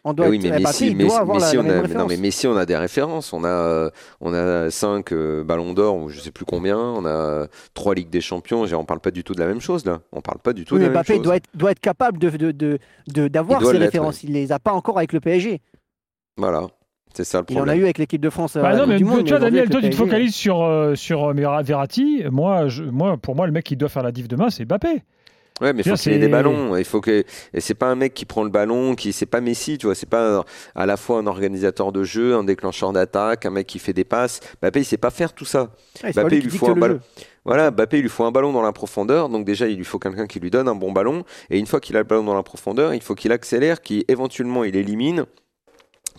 On 0.09 0.15
doit 0.15 0.29
oui, 0.29 0.39
mais 0.39 0.61
Messi, 0.61 0.97
on 0.97 1.69
a, 1.69 1.89
non, 1.89 2.07
mais 2.07 2.17
Messi, 2.17 2.47
on 2.47 2.57
a 2.57 2.65
des 2.65 2.77
références. 2.77 3.33
On 3.33 3.43
a, 3.43 3.91
on 4.21 4.33
a 4.35 4.71
cinq 4.71 5.11
euh, 5.11 5.43
ballons 5.43 5.75
d'or, 5.75 5.97
ou 5.97 6.11
je 6.11 6.21
sais 6.21 6.31
plus 6.31 6.45
combien. 6.45 6.79
On 6.79 7.05
a 7.05 7.49
trois 7.75 7.93
Ligues 7.97 8.09
des 8.09 8.21
Champions. 8.21 8.65
On 8.73 8.85
parle 8.85 9.01
pas 9.01 9.11
du 9.11 9.25
tout 9.25 9.35
de 9.35 9.41
la 9.41 9.49
même 9.49 9.61
chose 9.61 9.85
là. 9.85 10.03
On 10.13 10.21
parle 10.21 10.39
pas 10.39 10.53
du 10.53 10.65
tout 10.65 10.79
de 10.79 10.85
la 10.85 10.91
même 10.91 11.05
chose. 11.05 11.21
doit 11.23 11.35
être, 11.35 11.49
doit 11.55 11.73
être 11.73 11.81
capable 11.81 12.19
de, 12.19 12.31
de, 12.31 12.79
de, 13.09 13.27
d'avoir 13.27 13.61
ces 13.67 13.79
références. 13.79 14.23
Il 14.23 14.33
les 14.33 14.53
a 14.53 14.61
pas 14.61 14.73
encore 14.73 14.97
avec 14.99 15.13
le 15.13 15.19
PSG. 15.19 15.61
Voilà. 16.37 16.69
C'est 17.13 17.25
ça 17.25 17.39
le 17.39 17.45
problème. 17.45 17.67
Il 17.67 17.69
en 17.69 17.73
a 17.73 17.77
eu 17.77 17.83
avec 17.83 17.99
l'équipe 17.99 18.21
de 18.21 18.31
France. 18.31 18.57
Bah 18.57 18.75
euh, 18.75 18.77
non, 18.77 18.87
mais, 18.87 18.99
tu 18.99 19.05
vois, 19.05 19.41
Daniel, 19.41 19.69
toi, 19.71 19.81
tu 19.83 19.91
te 19.91 19.97
focalises 19.97 20.37
sur, 20.37 20.63
euh, 20.63 20.95
sur 20.95 21.33
Verratti. 21.35 22.23
Moi, 22.31 22.69
je, 22.69 22.85
moi, 22.85 23.17
pour 23.17 23.35
moi, 23.35 23.47
le 23.47 23.53
mec 23.53 23.65
qui 23.65 23.77
doit 23.77 23.89
faire 23.89 24.05
la 24.05 24.13
diff 24.13 24.29
demain, 24.29 24.51
c'est 24.51 24.67
Mbappé. 24.67 25.03
Ouais, 25.61 25.73
mais 25.73 25.83
il 25.83 25.91
faut 25.91 25.97
qu'il 25.97 26.13
ait 26.13 26.19
des 26.19 26.29
ballons. 26.29 26.77
Il 26.77 26.85
faut 26.85 27.01
que 27.01 27.25
et 27.55 27.61
c'est 27.61 27.75
pas 27.75 27.87
un 27.87 27.95
mec 27.95 28.13
qui 28.13 28.27
prend 28.27 28.45
le 28.45 28.51
ballon, 28.51 28.95
qui 28.95 29.13
c'est 29.13 29.27
pas 29.27 29.41
Messi, 29.41 29.79
tu 29.79 29.87
vois. 29.87 29.95
C'est 29.95 30.09
pas 30.09 30.45
à 30.75 30.87
la 30.87 30.97
fois 30.97 31.19
un 31.19 31.27
organisateur 31.27 31.93
de 31.93 32.05
jeu, 32.05 32.35
un 32.35 32.45
déclencheur 32.45 32.93
d'attaque, 32.93 33.47
un 33.47 33.51
mec 33.51 33.67
qui 33.67 33.79
fait 33.79 33.95
des 33.95 34.05
passes. 34.05 34.41
Mbappé, 34.61 34.81
il 34.81 34.85
sait 34.85 34.99
pas 34.99 35.11
faire 35.11 35.33
tout 35.33 35.47
ça. 35.47 35.71
Mbappé, 36.03 36.39
il 36.39 36.45
lui 36.45 36.59
faut 36.59 36.71
un 36.71 36.75
ballon. 36.75 37.01
Voilà, 37.45 37.71
Mbappé, 37.71 37.99
il 37.99 38.03
lui 38.03 38.09
faut 38.09 38.25
un 38.25 38.33
ballon 38.33 38.53
dans 38.53 38.63
la 38.63 38.73
profondeur. 38.73 39.29
Donc 39.29 39.47
déjà, 39.47 39.67
il 39.67 39.77
lui 39.77 39.85
faut 39.85 39.99
quelqu'un 39.99 40.27
qui 40.27 40.41
lui 40.41 40.51
donne 40.51 40.69
un 40.69 40.75
bon 40.75 40.93
ballon. 40.93 41.25
Et 41.49 41.59
une 41.59 41.67
fois 41.67 41.81
qu'il 41.81 41.97
a 41.97 42.01
le 42.01 42.05
ballon 42.05 42.25
dans 42.25 42.35
la 42.35 42.43
profondeur, 42.43 42.93
il 42.93 43.03
faut 43.03 43.15
qu'il 43.15 43.33
accélère, 43.33 43.81
qu'il 43.81 44.05
éventuellement 44.09 44.65
il 44.65 44.77
élimine 44.77 45.25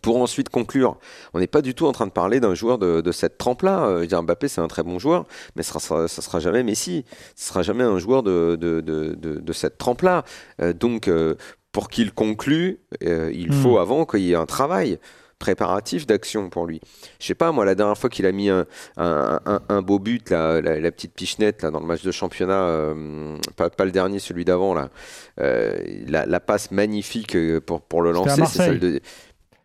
pour 0.02 0.18
ensuite 0.18 0.50
conclure, 0.50 0.98
on 1.34 1.40
n'est 1.40 1.48
pas 1.48 1.62
du 1.62 1.74
tout 1.74 1.86
en 1.86 1.92
train 1.92 2.08
de 2.08 2.12
parler 2.12 2.40
d'un 2.40 2.56
joueur 2.56 2.78
de, 2.78 3.12
cette 3.12 3.38
trempe-là. 3.38 3.88
Euh, 3.88 4.22
Mbappé, 4.22 4.48
c'est 4.48 4.62
un 4.62 4.68
très 4.68 4.84
bon 4.84 5.00
joueur, 5.00 5.26
mais 5.56 5.64
ce 5.64 5.80
sera, 5.80 6.08
sera 6.08 6.40
jamais 6.40 6.64
Messi. 6.64 7.06
Ce 7.36 7.50
sera 7.50 7.62
jamais 7.62 7.84
un 7.84 8.00
joueur 8.00 8.24
de, 8.24 8.56
de, 8.56 9.54
cette 9.54 9.78
trempe-là. 9.78 10.24
Euh, 10.62 10.74
donc, 10.74 11.08
euh, 11.08 11.36
pour 11.72 11.90
qu'il 11.90 12.12
conclue, 12.12 12.80
il 13.02 13.50
hmm. 13.50 13.54
faut 13.54 13.78
avant 13.78 14.06
qu'il 14.06 14.22
y 14.22 14.32
ait 14.32 14.36
un 14.36 14.46
travail 14.46 15.00
préparatif 15.40 16.08
d'action 16.08 16.50
pour 16.50 16.66
lui. 16.66 16.82
Je 17.20 17.28
sais 17.28 17.36
pas, 17.36 17.52
moi, 17.52 17.64
la 17.64 17.76
dernière 17.76 17.98
fois 17.98 18.10
qu'il 18.10 18.26
a 18.26 18.32
mis 18.32 18.50
un, 18.50 19.82
beau 19.84 20.00
but, 20.00 20.32
la, 20.32 20.92
petite 20.92 21.14
pichenette 21.14 21.62
là, 21.62 21.70
dans 21.70 21.80
le 21.80 21.86
match 21.86 22.02
de 22.02 22.12
championnat, 22.12 22.96
pas, 23.56 23.86
le 23.86 23.92
dernier, 23.92 24.18
celui 24.18 24.46
d'avant, 24.46 24.74
là, 24.74 24.90
la, 25.38 26.40
passe 26.40 26.72
magnifique 26.72 27.38
pour, 27.60 27.82
pour 27.82 28.02
le 28.02 28.12
lancer, 28.12 28.44
c'est 28.48 28.58
celle 28.58 28.80
de. 28.80 29.00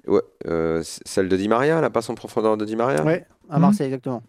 Ouais, 0.07 0.21
euh, 0.47 0.83
celle 0.85 1.29
de 1.29 1.37
Di 1.37 1.49
Maria, 1.49 1.81
la 1.81 1.91
passe 1.91 2.11
en 2.11 2.15
profondeur 2.15 2.57
de 2.57 2.65
Di 2.65 2.77
Maria? 2.77 3.05
Oui, 3.05 3.15
à 3.49 3.59
Marseille, 3.59 3.87
exactement. 3.87 4.23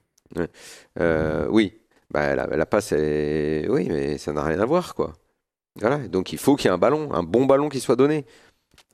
Euh, 1.00 1.48
oui, 1.50 1.80
bah, 2.12 2.36
la, 2.36 2.66
passe, 2.66 2.92
est... 2.92 3.68
oui, 3.70 3.88
mais 3.90 4.18
ça 4.18 4.34
n'a 4.34 4.44
rien 4.44 4.60
à 4.60 4.66
voir, 4.66 4.96
quoi. 4.96 5.14
Voilà, 5.80 6.08
donc 6.08 6.32
il 6.34 6.38
faut 6.38 6.56
qu'il 6.56 6.68
y 6.68 6.72
ait 6.72 6.74
un 6.74 6.78
ballon, 6.78 7.12
un 7.14 7.24
bon 7.24 7.46
ballon 7.46 7.70
qui 7.70 7.80
soit 7.80 7.96
donné. 7.96 8.26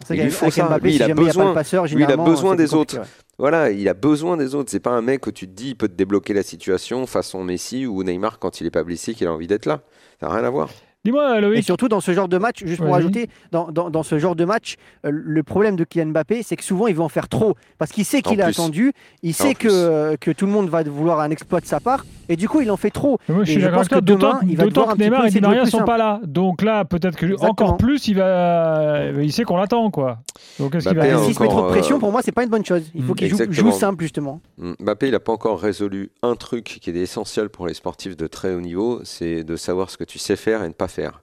Il 0.09 0.23
lui 0.23 0.31
faut 0.31 0.49
ça. 0.49 0.77
lui, 0.81 0.95
il 0.95 1.03
a 1.03 1.13
besoin, 1.13 1.53
il 1.85 2.03
a 2.03 2.17
besoin 2.17 2.55
des 2.55 2.73
autres. 2.73 3.01
Voilà, 3.37 3.69
il 3.71 3.87
a 3.87 3.93
besoin 3.93 4.37
des 4.37 4.55
autres. 4.55 4.71
C'est 4.71 4.79
pas 4.79 4.91
un 4.91 5.01
mec 5.01 5.21
que 5.21 5.29
tu 5.29 5.47
te 5.47 5.53
dis 5.53 5.69
il 5.69 5.75
peut 5.75 5.87
te 5.87 5.93
débloquer 5.93 6.33
la 6.33 6.43
situation 6.43 7.05
façon 7.05 7.43
Messi 7.43 7.85
ou 7.85 8.03
Neymar 8.03 8.39
quand 8.39 8.61
il 8.61 8.67
est 8.67 8.71
pas 8.71 8.83
blessé 8.83 9.13
qu'il 9.13 9.27
a 9.27 9.33
envie 9.33 9.47
d'être 9.47 9.65
là. 9.65 9.81
Ça 10.19 10.27
n'a 10.27 10.35
rien 10.35 10.43
à 10.43 10.49
voir. 10.49 10.69
Dis-moi, 11.05 11.39
Loïc. 11.39 11.59
Et 11.59 11.61
surtout 11.61 11.87
dans 11.87 12.01
ce 12.01 12.11
genre 12.11 12.27
de 12.27 12.37
match, 12.37 12.63
juste 12.65 12.81
pour 12.81 12.93
ajouter, 12.93 13.29
dans, 13.51 13.71
dans, 13.71 13.89
dans, 13.89 14.03
ce 14.03 14.19
genre 14.19 14.35
de 14.35 14.43
match, 14.43 14.75
euh, 15.05 15.11
le 15.13 15.43
problème 15.43 15.75
de 15.77 15.85
Kylian 15.85 16.07
Mbappé, 16.07 16.43
c'est 16.43 16.57
que 16.57 16.63
souvent 16.63 16.87
il 16.87 16.95
va 16.95 17.03
en 17.03 17.09
faire 17.09 17.29
trop. 17.29 17.55
Parce 17.77 17.91
qu'il 17.91 18.03
sait 18.03 18.21
qu'il 18.21 18.39
est 18.39 18.43
attendu, 18.43 18.91
il 19.23 19.33
sait 19.33 19.55
que, 19.55 20.15
que 20.17 20.31
tout 20.31 20.45
le 20.45 20.51
monde 20.51 20.69
va 20.69 20.83
vouloir 20.83 21.21
un 21.21 21.31
exploit 21.31 21.61
de 21.61 21.65
sa 21.65 21.79
part, 21.79 22.05
et 22.29 22.35
du 22.35 22.47
coup 22.47 22.61
il 22.61 22.71
en 22.71 22.77
fait 22.77 22.91
trop. 22.91 23.19
moi, 23.27 23.43
je 23.43 23.51
suis 23.51 23.61
d'accord 23.61 23.87
que 23.87 23.99
demain, 23.99 24.39
il 24.47 24.55
va 24.55 24.63
D'autant 24.65 24.87
que 24.93 24.97
Neymar 24.97 25.25
et 25.25 25.29
Di 25.29 25.41
Maria 25.41 25.65
ne 25.65 25.69
sont 25.69 25.83
pas 25.83 25.97
là. 25.97 26.21
Donc 26.23 26.61
là, 26.61 26.85
peut-être 26.85 27.17
que 27.17 27.39
encore 27.43 27.77
plus, 27.77 28.07
il, 28.07 28.15
va... 28.15 29.07
il 29.19 29.33
sait 29.33 29.43
qu'on 29.43 29.57
l'attend. 29.57 29.89
quoi. 29.91 30.19
Donc 30.59 30.75
est-ce 30.75 30.87
qu'il 30.87 30.97
va. 30.97 31.23
S'il 31.23 31.33
se 31.33 31.41
met 31.41 31.49
trop 31.49 31.63
de 31.63 31.67
pression, 31.69 31.97
euh, 31.97 31.99
pour 31.99 32.11
moi, 32.11 32.21
c'est 32.23 32.31
pas 32.31 32.43
une 32.43 32.49
bonne 32.49 32.65
chose. 32.65 32.83
Il 32.93 33.03
faut 33.03 33.15
qu'il 33.15 33.29
joue, 33.29 33.37
joue, 33.49 33.71
simple, 33.71 34.03
justement. 34.03 34.41
Mm. 34.57 34.73
Mbappé, 34.79 35.07
il 35.07 35.11
n'a 35.11 35.19
pas 35.19 35.33
encore 35.33 35.59
résolu 35.59 36.11
un 36.21 36.35
truc 36.35 36.79
qui 36.81 36.89
est 36.89 36.95
essentiel 36.95 37.49
pour 37.49 37.67
les 37.67 37.73
sportifs 37.73 38.15
de 38.15 38.27
très 38.27 38.53
haut 38.53 38.61
niveau 38.61 39.01
c'est 39.03 39.43
de 39.43 39.55
savoir 39.55 39.89
ce 39.89 39.97
que 39.97 40.03
tu 40.03 40.19
sais 40.19 40.35
faire 40.35 40.63
et 40.63 40.67
ne 40.67 40.73
pas 40.73 40.87
faire. 40.87 41.21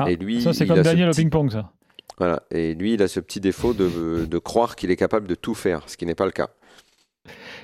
Ah, 0.00 0.10
et 0.10 0.16
lui, 0.16 0.42
ça, 0.42 0.52
c'est 0.52 0.66
comme 0.66 0.82
Daniel 0.82 1.10
au 1.10 1.12
ping-pong, 1.12 1.50
ça. 1.50 1.70
Voilà. 2.18 2.42
Et 2.50 2.74
lui, 2.74 2.94
il 2.94 3.02
a 3.02 3.08
ce 3.08 3.20
petit 3.20 3.40
défaut 3.40 3.72
de, 3.72 4.26
de 4.26 4.38
croire 4.38 4.76
qu'il 4.76 4.90
est 4.90 4.96
capable 4.96 5.26
de 5.26 5.34
tout 5.34 5.54
faire, 5.54 5.82
ce 5.86 5.96
qui 5.96 6.06
n'est 6.06 6.14
pas 6.14 6.26
le 6.26 6.32
cas. 6.32 6.50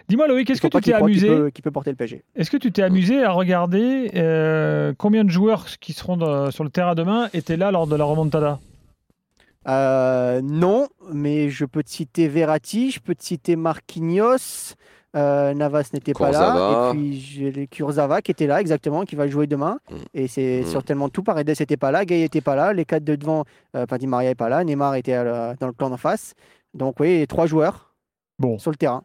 Dis-moi, 0.09 0.27
Loïc, 0.27 0.49
est-ce 0.49 0.63
que 0.63 0.69
tu 0.69 0.81
t'es 0.81 0.93
amusé 0.95 1.53
qui 1.53 1.61
peut, 1.61 1.71
porter 1.71 1.91
le 1.91 1.97
PSG 1.97 2.23
Est-ce 2.35 2.51
que 2.51 2.57
tu 2.57 2.73
t'es 2.73 2.83
amusé 2.83 3.23
à 3.23 3.31
regarder 3.33 4.11
euh, 4.15 4.95
combien 4.97 5.25
de 5.25 5.31
joueurs 5.31 5.67
qui 5.81 5.93
seront 5.93 6.51
sur 6.51 6.65
le 6.65 6.71
terrain 6.71 6.95
demain 6.95 7.29
étaient 7.35 7.59
là 7.59 7.71
lors 7.71 7.87
de 7.87 7.95
la 7.95 8.05
remontada? 8.05 8.59
Euh, 9.69 10.41
Non, 10.43 10.89
mais 11.13 11.51
je 11.51 11.65
peux 11.65 11.83
te 11.83 11.91
citer 11.91 12.29
Verratti, 12.29 12.91
je 12.91 13.01
peux 13.01 13.15
te 13.15 13.23
citer 13.23 13.55
Marquinhos, 13.55 14.75
euh, 15.15 15.53
Navas 15.53 15.91
n'était 15.93 16.15
pas 16.15 16.31
là. 16.31 16.91
Et 16.91 16.97
puis 16.97 17.21
j'ai 17.21 17.67
Kurzawa 17.67 18.23
qui 18.23 18.31
était 18.31 18.47
là, 18.47 18.61
exactement, 18.61 19.05
qui 19.05 19.15
va 19.15 19.27
jouer 19.27 19.47
demain. 19.47 19.79
Mm. 19.91 19.97
Et 20.15 20.29
c'est 20.29 20.63
mm. 20.63 20.67
certainement 20.67 21.09
tout. 21.11 21.23
Paredes 21.23 21.49
n'était 21.49 21.77
pas 21.77 21.91
là, 21.91 22.05
Gay 22.05 22.21
n'était 22.21 22.41
pas 22.41 22.55
là, 22.57 22.73
les 22.73 22.85
quatre 22.85 23.05
de 23.05 23.15
devant, 23.15 23.45
euh, 23.77 23.85
Di 23.99 24.07
Maria 24.07 24.31
n'est 24.31 24.35
pas 24.35 24.49
là, 24.49 24.65
Neymar 24.65 24.95
était 24.95 25.17
dans 25.61 25.67
le 25.67 25.73
clan 25.73 25.91
d'en 25.91 25.97
face. 25.97 26.35
Donc 26.73 27.01
oui, 27.01 27.27
trois 27.27 27.47
joueurs 27.47 27.93
bon. 28.39 28.59
sur 28.59 28.71
le 28.71 28.77
terrain. 28.77 29.03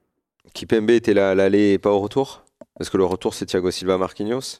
Kipembe 0.53 0.91
était 0.91 1.13
là 1.13 1.31
à 1.31 1.35
l'aller 1.35 1.73
et 1.73 1.77
pas 1.77 1.91
au 1.91 1.99
retour? 1.99 2.43
Est-ce 2.79 2.89
que 2.89 2.97
le 2.97 3.05
retour 3.05 3.33
c'est 3.33 3.45
Thiago 3.45 3.71
Silva 3.71 3.97
Marquinhos 3.97 4.59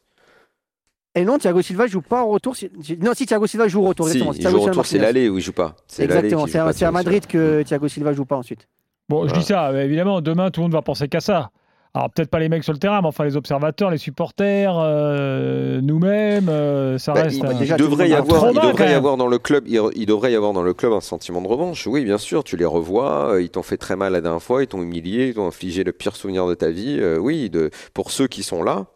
et 1.16 1.26
non, 1.26 1.38
Thiago 1.38 1.62
Silva 1.62 1.86
joue 1.86 2.02
pas 2.02 2.24
au 2.24 2.30
retour. 2.30 2.56
Non, 3.00 3.14
si 3.14 3.28
Thiago 3.28 3.46
Silva 3.46 3.68
joue 3.68 3.82
au 3.82 3.88
retour. 3.88 4.10
Si, 4.10 4.18
il 4.18 4.48
joue 4.50 4.58
au 4.58 4.62
retour, 4.62 4.84
c'est 4.84 4.98
l'aller 4.98 5.30
où 5.30 5.38
il 5.38 5.44
joue 5.44 5.54
pas. 5.54 5.76
Exactement, 6.00 6.48
c'est 6.48 6.86
à 6.86 6.92
Madrid 6.92 7.28
que 7.28 7.62
Thiago 7.62 7.88
Silva 7.88 8.14
joue 8.14 8.26
pas 8.26 8.38
ensuite. 8.38 8.68
Bon, 9.10 9.28
je 9.28 9.34
dis 9.36 9.44
ça, 9.44 9.72
évidemment, 9.84 10.22
demain, 10.22 10.50
tout 10.50 10.62
le 10.62 10.64
monde 10.64 10.72
va 10.72 10.82
penser 10.82 11.08
qu'à 11.08 11.20
ça. 11.20 11.52
Alors 11.96 12.10
peut-être 12.10 12.32
pas 12.32 12.40
les 12.40 12.50
mecs 12.50 12.64
sur 12.64 12.74
le 12.74 12.80
terrain, 12.80 13.02
mais 13.02 13.08
enfin 13.08 13.24
les 13.24 13.38
observateurs, 13.38 13.92
les 13.92 14.00
supporters, 14.00 14.74
euh, 14.80 15.80
nous-mêmes, 15.80 16.50
euh, 16.50 16.98
ça 16.98 17.14
bah, 17.14 17.24
reste. 17.24 17.38
Il, 17.38 17.76
devrait 17.76 18.10
y 18.10 18.16
avoir, 18.16 18.52
il 18.52 18.60
devrait 18.60 18.90
y 18.90 18.96
avoir 18.96 19.16
dans 19.16 19.28
le 19.28 19.38
club, 19.38 19.66
il, 19.68 20.06
devrait 20.08 20.32
y 20.32 20.36
avoir 20.36 20.54
dans 20.54 20.64
le 20.64 20.74
club 20.74 20.92
un 20.94 21.02
sentiment 21.02 21.40
de 21.40 21.48
revanche. 21.48 21.86
Oui, 21.86 22.04
bien 22.04 22.18
sûr, 22.18 22.44
tu 22.44 22.58
les 22.58 22.66
revois, 22.66 23.34
euh, 23.34 23.44
ils 23.44 23.52
t'ont 23.52 23.62
fait 23.62 23.78
très 23.78 23.96
mal 23.96 24.14
la 24.14 24.22
dernière 24.22 24.42
fois, 24.42 24.64
ils 24.64 24.68
t'ont 24.68 24.82
humilié, 24.82 25.28
ils 25.28 25.34
t'ont 25.36 25.46
infligé 25.46 25.84
le 25.84 25.92
pire 25.92 26.16
souvenir 26.16 26.48
de 26.48 26.56
ta 26.56 26.72
vie. 26.72 27.00
oui, 27.20 27.52
de, 27.52 27.70
pour 27.94 28.10
ceux 28.10 28.28
qui 28.28 28.42
sont 28.42 28.64
là, 28.64 28.88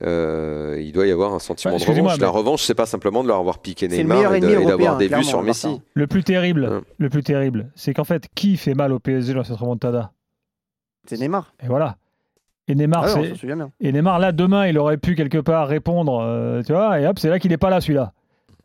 il 0.00 0.92
doit 0.94 1.06
y 1.06 1.10
avoir 1.10 1.34
un 1.34 1.40
sentiment 1.40 1.76
bah, 1.76 1.84
de 1.84 1.90
revanche. 1.90 2.18
La 2.20 2.30
revanche, 2.30 2.62
c'est 2.62 2.74
pas 2.74 2.86
simplement 2.86 3.22
de 3.22 3.28
leur 3.28 3.36
avoir 3.36 3.58
piqué 3.58 3.86
Neymar 3.86 4.36
et, 4.36 4.40
d'avoir 4.40 4.96
des 4.96 5.08
vues 5.08 5.24
sur 5.24 5.42
Messi. 5.42 5.82
Le 5.92 6.06
plus 6.06 6.24
terrible, 6.24 6.64
hein. 6.64 6.80
le 6.96 7.10
plus 7.10 7.22
terrible, 7.22 7.70
c'est 7.74 7.92
qu'en 7.92 8.04
fait, 8.04 8.28
qui 8.34 8.56
fait 8.56 8.72
mal 8.72 8.94
au 8.94 8.98
PSG 8.98 9.34
dans 9.34 9.44
cette 9.44 9.58
remontada? 9.58 10.12
C'est 11.06 11.18
Neymar. 11.18 11.52
Et 11.62 11.66
voilà. 11.66 11.96
Et 12.68 12.74
Neymar, 12.74 13.04
ah 13.04 13.20
et 13.80 13.92
Neymar, 13.92 14.18
là, 14.20 14.32
demain, 14.32 14.68
il 14.68 14.78
aurait 14.78 14.96
pu 14.96 15.16
quelque 15.16 15.38
part 15.38 15.66
répondre, 15.66 16.20
euh, 16.22 16.62
tu 16.62 16.72
vois, 16.72 17.00
et 17.00 17.06
hop, 17.06 17.18
c'est 17.18 17.28
là 17.28 17.38
qu'il 17.40 17.50
n'est 17.50 17.56
pas 17.58 17.70
là, 17.70 17.80
celui-là. 17.80 18.12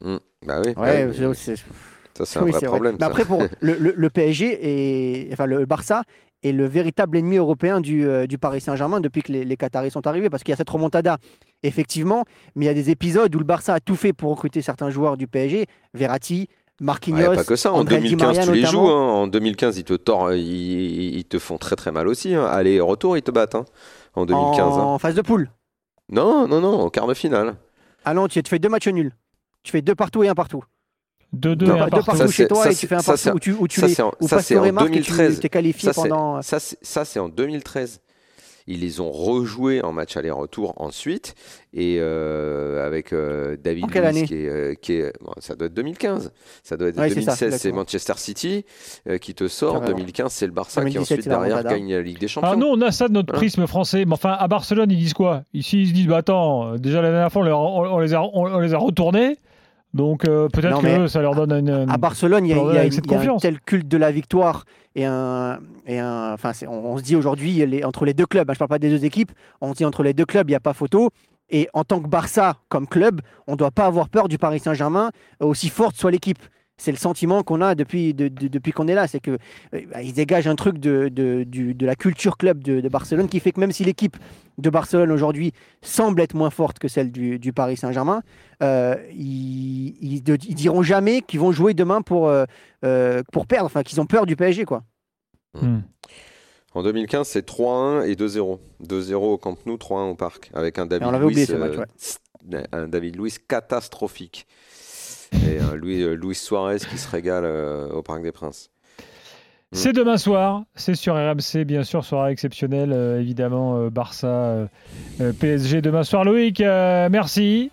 Mmh. 0.01 0.17
Bah 0.45 0.61
oui. 0.63 0.73
Ouais, 0.77 1.11
Ça, 1.33 2.25
c'est 2.25 2.39
un 2.39 2.45
vrai 2.45 2.61
problème. 2.67 2.97
Mais 2.99 3.05
après, 3.05 3.25
pour 3.25 3.41
le, 3.61 4.09
PSG 4.09 4.59
et 4.61 5.29
enfin 5.33 5.47
le 5.47 5.65
Barça 5.65 6.03
est 6.43 6.51
le 6.51 6.65
véritable 6.65 7.17
ennemi 7.17 7.37
européen 7.37 7.81
du, 7.81 8.05
euh, 8.05 8.27
du 8.27 8.37
Paris 8.37 8.61
Saint-Germain 8.61 8.99
depuis 8.99 9.23
que 9.23 9.31
les, 9.31 9.43
les, 9.43 9.57
Qataris 9.57 9.89
sont 9.89 10.05
arrivés, 10.05 10.29
parce 10.29 10.43
qu'il 10.43 10.51
y 10.51 10.53
a 10.53 10.57
cette 10.57 10.69
remontada, 10.69 11.17
effectivement, 11.63 12.25
mais 12.55 12.65
il 12.65 12.67
y 12.67 12.71
a 12.71 12.75
des 12.75 12.91
épisodes 12.91 13.33
où 13.33 13.39
le 13.39 13.45
Barça 13.45 13.73
a 13.73 13.79
tout 13.79 13.95
fait 13.95 14.13
pour 14.13 14.29
recruter 14.29 14.61
certains 14.61 14.91
joueurs 14.91 15.17
du 15.17 15.27
PSG, 15.27 15.65
Verratti, 15.95 16.47
Marquinhos. 16.81 17.35
pas 17.35 17.43
que 17.43 17.55
ça. 17.55 17.73
En 17.73 17.83
2015, 17.83 18.45
tu 18.45 18.51
les 18.53 18.65
joues. 18.65 18.87
Hein. 18.87 19.11
En 19.11 19.27
2015, 19.27 19.77
ils 19.77 19.83
te, 19.83 19.93
tordent, 19.93 20.35
ils, 20.35 21.25
te 21.25 21.39
font 21.39 21.57
très 21.57 21.75
très 21.75 21.91
mal 21.91 22.07
aussi. 22.07 22.35
Hein. 22.35 22.45
Aller 22.45 22.79
retour, 22.79 23.17
ils 23.17 23.23
te 23.23 23.31
battent. 23.31 23.55
Hein. 23.55 23.65
En 24.13 24.25
2015. 24.25 24.73
En 24.77 24.99
phase 24.99 25.15
de 25.15 25.21
poule. 25.21 25.49
Non, 26.09 26.47
non, 26.47 26.61
non, 26.61 26.81
en 26.81 26.89
quart 26.89 27.07
de 27.07 27.13
finale. 27.13 27.55
Ah 28.03 28.13
non, 28.13 28.27
tu, 28.27 28.41
fais 28.47 28.59
deux 28.59 28.69
matchs 28.69 28.87
nuls. 28.87 29.15
Tu 29.63 29.71
fais 29.71 29.81
deux 29.81 29.95
partout 29.95 30.23
et 30.23 30.27
un 30.27 30.35
partout. 30.35 30.63
Deux, 31.33 31.55
deux, 31.55 31.71
un 31.71 31.89
partout. 31.89 32.31
chez 32.31 32.47
toi 32.47 32.71
et 32.71 32.75
tu 32.75 32.87
fais 32.87 32.95
un 32.95 33.01
partout. 33.01 33.29
Où 33.29 33.39
tu, 33.39 33.53
où 33.53 33.67
tu 33.67 33.79
ça, 33.81 33.87
les, 33.87 34.27
ça, 34.27 34.41
c'est 34.41 34.57
en 34.57 34.71
2013. 34.71 35.39
Tu 35.39 35.45
es 35.45 35.49
qualifié 35.49 35.91
pendant. 35.93 36.41
Ça, 36.41 36.59
c'est 36.59 37.19
en 37.19 37.29
2013. 37.29 38.01
Ils 38.67 38.81
les 38.81 38.99
ont 38.99 39.11
rejoués 39.11 39.83
en 39.83 39.91
match 39.91 40.17
aller-retour 40.17 40.73
ensuite. 40.77 41.35
Et 41.73 41.97
euh, 41.99 42.85
avec 42.85 43.13
euh, 43.13 43.57
David 43.61 43.85
Luiz, 43.93 44.23
qui 44.23 44.33
est, 44.33 44.49
euh, 44.49 44.73
qui 44.73 44.93
est 44.93 45.13
ça 45.39 45.55
doit 45.55 45.67
être 45.67 45.73
2015. 45.73 46.31
Ça 46.63 46.75
doit 46.75 46.87
être 46.87 46.95
2016, 46.95 47.57
c'est 47.57 47.71
Manchester 47.71 48.13
City 48.17 48.65
qui 49.21 49.35
te 49.35 49.47
sort. 49.47 49.81
2015, 49.81 50.31
c'est 50.31 50.47
le 50.47 50.51
Barça 50.51 50.83
qui 50.85 50.97
ensuite 50.97 51.27
derrière 51.27 51.63
gagne 51.63 51.93
la 51.93 52.01
Ligue 52.01 52.19
des 52.19 52.27
Champions. 52.27 52.49
Ah 52.53 52.55
non, 52.55 52.71
on 52.71 52.81
a 52.81 52.91
ça 52.91 53.07
de 53.07 53.13
notre 53.13 53.33
prisme 53.33 53.67
français. 53.67 54.05
Mais 54.05 54.13
enfin, 54.13 54.35
à 54.37 54.47
Barcelone, 54.47 54.89
ils 54.89 54.97
disent 54.97 55.13
quoi? 55.13 55.43
Ici, 55.53 55.81
ils 55.81 55.89
se 55.89 55.93
disent 55.93 56.07
bah 56.07 56.17
attends, 56.17 56.77
déjà 56.77 57.01
la 57.01 57.11
dernière 57.11 57.31
fois, 57.31 57.43
on 57.43 57.99
les 57.99 58.13
a, 58.13 58.21
on 58.21 58.59
les 58.59 58.73
a 58.73 58.77
retournés. 58.77 59.37
Donc 59.95 60.27
euh, 60.27 60.49
peut-être 60.49 60.81
que 60.81 61.07
ça 61.07 61.21
leur 61.21 61.35
donne 61.35 61.53
une, 61.53 61.89
À 61.89 61.97
Barcelone, 61.97 62.45
il 62.45 62.49
y 62.49 62.53
a, 62.53 62.57
y 62.57 62.77
a, 62.77 62.81
un 62.81 63.37
tel 63.37 63.61
culte 63.61 63.87
de 63.87 63.95
la 63.95 64.11
victoire 64.11 64.65
et 64.93 65.05
un, 65.05 65.59
et 65.87 65.99
un 65.99 66.33
enfin, 66.33 66.51
on, 66.67 66.97
se 66.97 67.01
dit 67.01 67.15
aujourd'hui 67.15 67.63
entre 67.85 68.03
les 68.03 68.13
deux 68.13 68.25
clubs, 68.25 68.49
hein, 68.49 68.53
je 68.53 68.57
ne 68.57 68.59
parle 68.59 68.69
pas 68.69 68.79
des 68.79 68.89
deux 68.89 69.05
équipes, 69.05 69.31
on 69.61 69.71
se 69.71 69.77
dit 69.77 69.85
entre 69.85 70.03
les 70.03 70.13
deux 70.13 70.25
clubs, 70.25 70.49
il 70.49 70.51
n'y 70.51 70.57
a 70.57 70.59
pas 70.59 70.73
photo. 70.73 71.11
Et 71.49 71.69
en 71.73 71.85
tant 71.85 72.01
que 72.01 72.09
Barça 72.09 72.57
comme 72.67 72.87
club, 72.87 73.21
on 73.47 73.53
ne 73.53 73.57
doit 73.57 73.71
pas 73.71 73.85
avoir 73.85 74.09
peur 74.09 74.27
du 74.27 74.37
Paris 74.37 74.59
Saint-Germain, 74.59 75.11
aussi 75.39 75.69
forte 75.69 75.95
soit 75.95 76.11
l'équipe. 76.11 76.39
C'est 76.77 76.91
le 76.91 76.97
sentiment 76.97 77.41
qu'on 77.41 77.61
a 77.61 77.73
depuis, 77.73 78.13
depuis 78.13 78.73
qu'on 78.73 78.87
est 78.87 78.93
là. 78.93 79.07
C'est 79.07 79.21
qu'ils 79.21 79.37
euh, 79.73 79.81
bah, 79.91 79.99
dégagent 80.13 80.47
un 80.47 80.55
truc 80.55 80.77
de, 80.77 81.07
de, 81.09 81.85
la 81.85 81.95
culture 81.95 82.37
club 82.37 82.63
de, 82.63 82.87
Barcelone 82.89 83.29
qui 83.29 83.39
fait 83.39 83.51
que 83.51 83.59
même 83.59 83.71
si 83.71 83.83
l'équipe 83.83 84.17
de 84.57 84.69
Barcelone 84.69 85.11
aujourd'hui 85.11 85.53
semble 85.81 86.21
être 86.21 86.33
moins 86.33 86.49
forte 86.49 86.79
que 86.79 86.87
celle 86.87 87.11
du, 87.11 87.53
Paris 87.53 87.77
Saint-Germain, 87.77 88.23
euh, 88.61 88.95
ils, 89.11 89.95
ils, 90.01 90.21
diront 90.21 90.83
jamais 90.83 91.21
qu'ils 91.21 91.39
vont 91.39 91.51
jouer 91.51 91.73
demain 91.73 92.01
pour, 92.01 92.27
euh, 92.27 93.23
pour 93.31 93.47
perdre, 93.47 93.65
enfin 93.65 93.83
qu'ils 93.83 94.01
ont 94.01 94.05
peur 94.05 94.25
du 94.25 94.35
PSG. 94.35 94.65
quoi. 94.65 94.83
Hmm. 95.53 95.79
En 96.73 96.83
2015, 96.83 97.27
c'est 97.27 97.47
3-1 97.47 98.05
et 98.05 98.15
2-0. 98.15 98.59
2-0 98.83 99.13
au 99.13 99.37
Camp 99.37 99.57
Nou, 99.65 99.75
3-1 99.75 100.11
au 100.11 100.15
Parc, 100.15 100.51
avec 100.53 100.77
un 100.77 100.85
David 100.85 101.07
on 101.07 101.11
l'avait 101.11 101.25
oublié 101.25 101.45
ce 101.45 101.53
match, 101.53 101.75
un 102.73 102.87
David 102.87 103.15
Luiz 103.15 103.39
catastrophique. 103.39 104.45
Et 105.33 105.59
un 105.59 105.75
Louis, 105.75 106.03
Luis 106.15 106.35
Suarez 106.35 106.77
qui 106.79 106.97
se 106.97 107.09
régale 107.09 107.45
au 107.91 108.01
Parc 108.01 108.23
des 108.23 108.31
Princes. 108.31 108.69
Mm. 108.89 109.75
C'est 109.75 109.93
demain 109.93 110.17
soir, 110.17 110.63
c'est 110.75 110.95
sur 110.95 111.15
RMC, 111.15 111.65
bien 111.65 111.83
sûr, 111.83 112.05
soirée 112.05 112.31
exceptionnelle, 112.31 112.93
évidemment, 113.19 113.87
Barça, 113.87 114.67
PSG 115.39 115.81
demain 115.81 116.03
soir. 116.03 116.23
Loïc, 116.23 116.59
merci. 116.59 117.71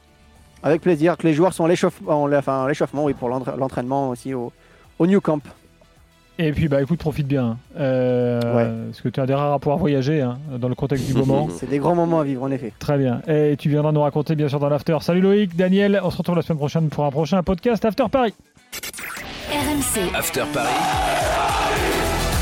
Avec 0.62 0.80
plaisir, 0.80 1.16
que 1.16 1.26
les 1.26 1.35
joueurs 1.35 1.52
sont 1.52 1.66
l'échauffement, 1.66 2.23
enfin, 2.23 2.68
l'échauffement 2.68 3.04
oui, 3.04 3.14
pour 3.14 3.28
l'entraînement 3.28 4.11
aussi 4.11 4.32
au, 4.32 4.52
au 4.99 5.06
New 5.06 5.21
Camp. 5.21 5.42
Et 6.38 6.50
puis, 6.52 6.66
bah 6.68 6.80
écoute, 6.82 6.98
profite 6.98 7.26
bien. 7.28 7.58
Euh, 7.78 8.40
Parce 8.86 9.00
que 9.02 9.08
tu 9.08 9.20
as 9.20 9.26
des 9.26 9.34
rares 9.34 9.52
à 9.52 9.58
pouvoir 9.58 9.78
voyager 9.78 10.22
hein, 10.22 10.38
dans 10.58 10.68
le 10.68 10.74
contexte 10.74 11.06
du 11.06 11.14
moment. 11.18 11.48
C'est 11.54 11.68
des 11.68 11.78
grands 11.78 11.94
moments 11.94 12.20
à 12.20 12.24
vivre, 12.24 12.42
en 12.42 12.50
effet. 12.50 12.72
Très 12.78 12.96
bien. 12.98 13.20
Et 13.28 13.56
tu 13.58 13.68
viendras 13.68 13.92
nous 13.92 14.00
raconter, 14.02 14.34
bien 14.34 14.48
sûr, 14.48 14.58
dans 14.58 14.68
l'After. 14.68 14.96
Salut 15.02 15.20
Loïc, 15.20 15.54
Daniel. 15.56 16.00
On 16.02 16.10
se 16.10 16.16
retrouve 16.16 16.36
la 16.36 16.42
semaine 16.42 16.58
prochaine 16.58 16.88
pour 16.88 17.04
un 17.04 17.10
prochain 17.10 17.42
podcast 17.42 17.84
After 17.84 18.04
Paris. 18.10 18.34
RMC. 19.50 20.14
After 20.16 20.42
Paris. 20.52 20.68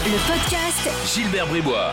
Le 0.07 0.33
podcast 0.33 1.15
Gilbert 1.15 1.47
Bribois. 1.49 1.93